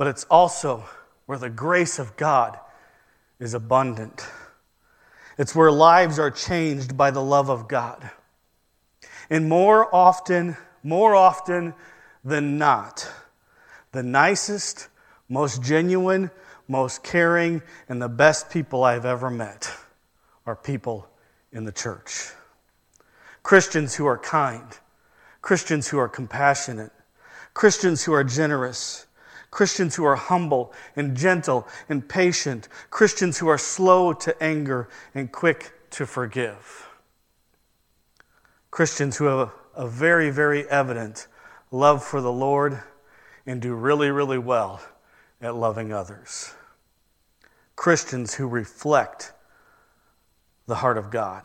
but 0.01 0.07
it's 0.07 0.25
also 0.31 0.83
where 1.27 1.37
the 1.37 1.51
grace 1.51 1.99
of 1.99 2.17
God 2.17 2.59
is 3.39 3.53
abundant. 3.53 4.27
It's 5.37 5.55
where 5.55 5.71
lives 5.71 6.19
are 6.19 6.31
changed 6.31 6.97
by 6.97 7.11
the 7.11 7.23
love 7.23 7.51
of 7.51 7.69
God. 7.69 8.11
And 9.29 9.47
more 9.47 9.95
often, 9.95 10.57
more 10.83 11.15
often 11.15 11.75
than 12.25 12.59
not, 12.59 13.11
the 13.93 14.03
nicest, 14.03 14.89
most 15.29 15.63
genuine, 15.63 16.31
most 16.69 17.03
caring, 17.03 17.63
and 17.89 18.01
the 18.01 18.09
best 18.09 18.51
people 18.51 18.85
I've 18.85 19.05
ever 19.05 19.31
met 19.31 19.71
are 20.47 20.57
people 20.57 21.09
in 21.53 21.65
the 21.65 21.73
church. 21.73 22.31
Christians 23.43 23.95
who 23.95 24.07
are 24.07 24.19
kind, 24.19 24.79
Christians 25.43 25.89
who 25.89 25.99
are 25.99 26.09
compassionate, 26.09 26.93
Christians 27.55 28.05
who 28.05 28.13
are 28.13 28.25
generous, 28.25 29.07
Christians 29.51 29.97
who 29.97 30.05
are 30.05 30.17
humble 30.17 30.73
and 30.95 31.17
gentle 31.17 31.67
and 31.89 32.09
patient, 32.09 32.69
Christians 32.91 33.39
who 33.39 33.49
are 33.49 33.59
slow 33.59 34.13
to 34.13 34.43
anger 34.43 34.89
and 35.15 35.33
quick 35.33 35.73
to 35.91 36.07
forgive. 36.07 36.89
Christians 38.71 39.17
who 39.17 39.25
have 39.25 39.51
a, 39.75 39.87
very, 39.87 40.31
very 40.31 40.69
evident 40.69 41.27
love 41.71 42.05
for 42.05 42.21
the 42.21 42.33
Lord 42.33 42.83
and 43.47 43.61
do 43.61 43.75
really, 43.75 44.11
really 44.11 44.39
well 44.39 44.81
at 45.41 45.55
loving 45.55 45.93
others. 45.93 46.53
Christians 47.77 48.35
who 48.35 48.47
reflect 48.47 49.33
the 50.67 50.77
heart 50.77 50.99
of 50.99 51.11
God. 51.11 51.45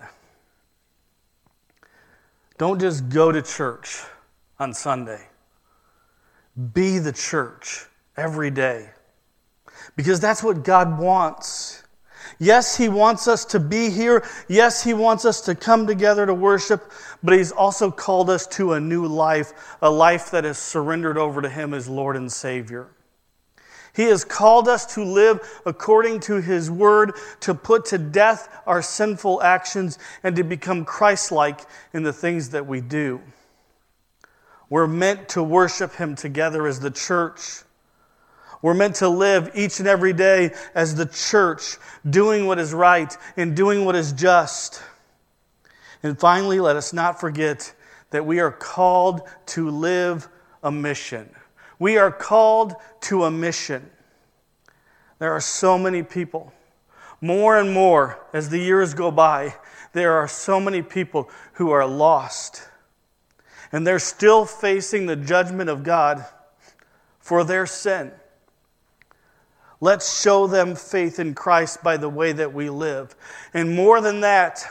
Don't 2.57 2.79
just 2.79 3.09
go 3.09 3.31
to 3.31 3.41
church 3.41 4.01
on 4.59 4.73
Sunday. 4.73 5.27
Be 6.73 6.99
the 6.99 7.11
church 7.11 7.85
every 8.15 8.51
day. 8.51 8.89
Because 9.95 10.19
that's 10.19 10.43
what 10.43 10.63
God 10.63 10.99
wants. 10.99 11.83
Yes, 12.39 12.75
He 12.75 12.89
wants 12.89 13.27
us 13.27 13.45
to 13.45 13.59
be 13.59 13.89
here. 13.89 14.23
Yes, 14.47 14.83
He 14.83 14.93
wants 14.93 15.25
us 15.25 15.41
to 15.41 15.55
come 15.55 15.87
together 15.87 16.25
to 16.25 16.33
worship, 16.33 16.91
but 17.23 17.37
He's 17.37 17.51
also 17.51 17.89
called 17.91 18.29
us 18.29 18.45
to 18.47 18.73
a 18.73 18.79
new 18.79 19.05
life, 19.05 19.77
a 19.81 19.89
life 19.89 20.31
that 20.31 20.45
is 20.45 20.57
surrendered 20.57 21.17
over 21.17 21.41
to 21.41 21.49
Him 21.49 21.73
as 21.73 21.87
Lord 21.87 22.15
and 22.15 22.31
Savior. 22.31 22.87
He 23.95 24.03
has 24.03 24.25
called 24.25 24.67
us 24.67 24.93
to 24.95 25.03
live 25.05 25.39
according 25.65 26.19
to 26.21 26.41
His 26.41 26.69
Word, 26.69 27.13
to 27.41 27.53
put 27.53 27.85
to 27.85 27.97
death 27.97 28.49
our 28.67 28.81
sinful 28.81 29.41
actions, 29.41 29.97
and 30.21 30.35
to 30.35 30.43
become 30.43 30.83
Christ 30.83 31.31
like 31.31 31.61
in 31.93 32.03
the 32.03 32.11
things 32.11 32.49
that 32.49 32.67
we 32.67 32.81
do. 32.81 33.21
We're 34.69 34.87
meant 34.87 35.29
to 35.29 35.43
worship 35.43 35.93
Him 35.93 36.15
together 36.15 36.67
as 36.67 36.81
the 36.81 36.91
church. 36.91 37.61
We're 38.61 38.73
meant 38.73 38.95
to 38.95 39.09
live 39.09 39.51
each 39.55 39.79
and 39.79 39.87
every 39.87 40.13
day 40.13 40.53
as 40.73 40.95
the 40.95 41.05
church, 41.05 41.77
doing 42.09 42.47
what 42.47 42.59
is 42.59 42.73
right 42.73 43.15
and 43.37 43.55
doing 43.55 43.85
what 43.85 43.95
is 43.95 44.13
just. 44.13 44.81
And 46.03 46.19
finally, 46.19 46.59
let 46.59 46.75
us 46.75 46.93
not 46.93 47.19
forget 47.19 47.73
that 48.11 48.25
we 48.25 48.39
are 48.39 48.51
called 48.51 49.21
to 49.47 49.69
live 49.69 50.27
a 50.63 50.71
mission. 50.71 51.29
We 51.79 51.97
are 51.97 52.11
called 52.11 52.75
to 53.01 53.25
a 53.25 53.31
mission. 53.31 53.89
There 55.19 55.31
are 55.31 55.41
so 55.41 55.77
many 55.77 56.03
people, 56.03 56.53
more 57.21 57.57
and 57.57 57.73
more 57.73 58.19
as 58.33 58.49
the 58.49 58.59
years 58.59 58.93
go 58.93 59.11
by, 59.11 59.55
there 59.93 60.13
are 60.13 60.27
so 60.27 60.59
many 60.59 60.81
people 60.81 61.29
who 61.53 61.71
are 61.71 61.85
lost. 61.85 62.67
And 63.71 63.87
they're 63.87 63.99
still 63.99 64.45
facing 64.45 65.05
the 65.05 65.15
judgment 65.15 65.69
of 65.69 65.83
God 65.83 66.25
for 67.19 67.43
their 67.43 67.65
sin. 67.65 68.11
Let's 69.81 70.21
show 70.21 70.47
them 70.47 70.75
faith 70.75 71.19
in 71.19 71.35
Christ 71.35 71.83
by 71.83 71.97
the 71.97 72.09
way 72.09 72.31
that 72.31 72.53
we 72.53 72.69
live. 72.69 73.15
And 73.53 73.75
more 73.75 74.01
than 74.01 74.21
that, 74.21 74.65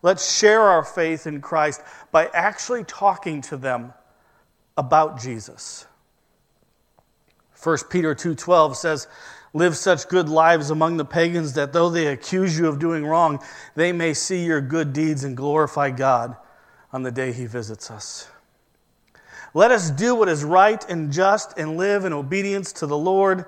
let's 0.00 0.36
share 0.36 0.62
our 0.62 0.84
faith 0.84 1.26
in 1.26 1.40
Christ 1.40 1.82
by 2.10 2.28
actually 2.32 2.84
talking 2.84 3.42
to 3.42 3.56
them 3.56 3.92
about 4.76 5.20
Jesus. 5.20 5.86
1 7.54 7.90
Peter 7.90 8.14
2:12 8.14 8.76
says, 8.76 9.06
"Live 9.52 9.76
such 9.76 10.08
good 10.08 10.28
lives 10.28 10.70
among 10.70 10.96
the 10.96 11.04
pagans 11.04 11.52
that 11.52 11.72
though 11.72 11.90
they 11.90 12.06
accuse 12.06 12.58
you 12.58 12.66
of 12.66 12.78
doing 12.78 13.06
wrong, 13.06 13.44
they 13.74 13.92
may 13.92 14.14
see 14.14 14.44
your 14.44 14.60
good 14.60 14.92
deeds 14.92 15.22
and 15.22 15.36
glorify 15.36 15.90
God 15.90 16.36
on 16.92 17.02
the 17.02 17.12
day 17.12 17.32
he 17.32 17.46
visits 17.46 17.90
us." 17.90 18.26
Let 19.54 19.70
us 19.70 19.90
do 19.90 20.14
what 20.14 20.30
is 20.30 20.44
right 20.44 20.82
and 20.88 21.12
just 21.12 21.56
and 21.58 21.76
live 21.76 22.06
in 22.06 22.12
obedience 22.12 22.72
to 22.74 22.86
the 22.86 22.96
Lord 22.96 23.44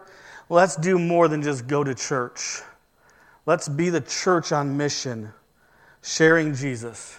let's 0.48 0.76
do 0.76 0.98
more 0.98 1.28
than 1.28 1.42
just 1.42 1.66
go 1.66 1.84
to 1.84 1.94
church. 1.94 2.62
Let's 3.46 3.68
be 3.68 3.90
the 3.90 4.00
church 4.00 4.52
on 4.52 4.76
mission, 4.76 5.32
sharing 6.02 6.54
Jesus 6.54 7.18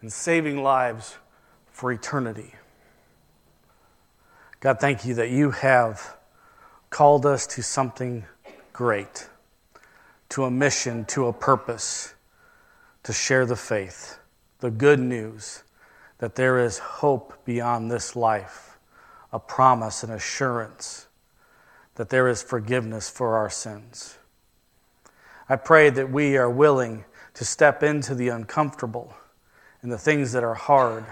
and 0.00 0.12
saving 0.12 0.62
lives 0.62 1.16
for 1.70 1.92
eternity. 1.92 2.54
God, 4.60 4.80
thank 4.80 5.04
you 5.04 5.14
that 5.14 5.30
you 5.30 5.50
have 5.50 6.16
called 6.90 7.26
us 7.26 7.46
to 7.48 7.62
something 7.62 8.24
great, 8.72 9.28
to 10.30 10.44
a 10.44 10.50
mission, 10.50 11.04
to 11.06 11.26
a 11.26 11.32
purpose, 11.32 12.14
to 13.02 13.12
share 13.12 13.46
the 13.46 13.56
faith, 13.56 14.18
the 14.60 14.70
good 14.70 14.98
news 14.98 15.62
that 16.18 16.34
there 16.34 16.58
is 16.64 16.78
hope 16.78 17.44
beyond 17.44 17.90
this 17.90 18.16
life, 18.16 18.78
a 19.32 19.38
promise, 19.38 20.02
an 20.02 20.10
assurance 20.10 21.07
that 21.98 22.10
there 22.10 22.28
is 22.28 22.44
forgiveness 22.44 23.10
for 23.10 23.36
our 23.36 23.50
sins. 23.50 24.18
I 25.48 25.56
pray 25.56 25.90
that 25.90 26.12
we 26.12 26.36
are 26.36 26.48
willing 26.48 27.04
to 27.34 27.44
step 27.44 27.82
into 27.82 28.14
the 28.14 28.28
uncomfortable 28.28 29.14
and 29.82 29.90
the 29.90 29.98
things 29.98 30.30
that 30.30 30.44
are 30.44 30.54
hard. 30.54 31.04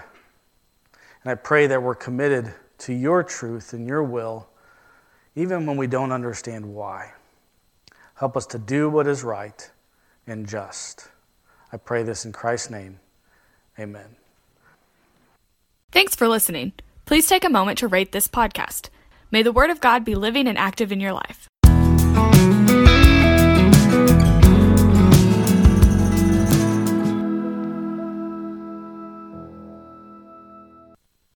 And 1.21 1.31
I 1.31 1.35
pray 1.35 1.67
that 1.67 1.83
we're 1.83 1.93
committed 1.93 2.53
to 2.79 2.93
your 2.93 3.21
truth 3.21 3.73
and 3.73 3.85
your 3.85 4.01
will, 4.01 4.47
even 5.35 5.65
when 5.65 5.75
we 5.75 5.87
don't 5.87 6.13
understand 6.13 6.73
why. 6.73 7.11
Help 8.15 8.37
us 8.37 8.45
to 8.45 8.57
do 8.57 8.89
what 8.89 9.07
is 9.07 9.25
right 9.25 9.69
and 10.25 10.47
just. 10.47 11.09
I 11.73 11.75
pray 11.75 12.03
this 12.03 12.23
in 12.23 12.31
Christ's 12.31 12.69
name. 12.69 13.01
Amen. 13.77 14.15
Thanks 15.91 16.15
for 16.15 16.29
listening. 16.29 16.71
Please 17.05 17.27
take 17.27 17.43
a 17.43 17.49
moment 17.49 17.77
to 17.79 17.89
rate 17.89 18.13
this 18.13 18.29
podcast. 18.29 18.87
May 19.29 19.43
the 19.43 19.51
Word 19.51 19.69
of 19.69 19.81
God 19.81 20.05
be 20.05 20.15
living 20.15 20.47
and 20.47 20.57
active 20.57 20.91
in 20.91 20.99
your 20.99 21.13
life. 21.13 21.47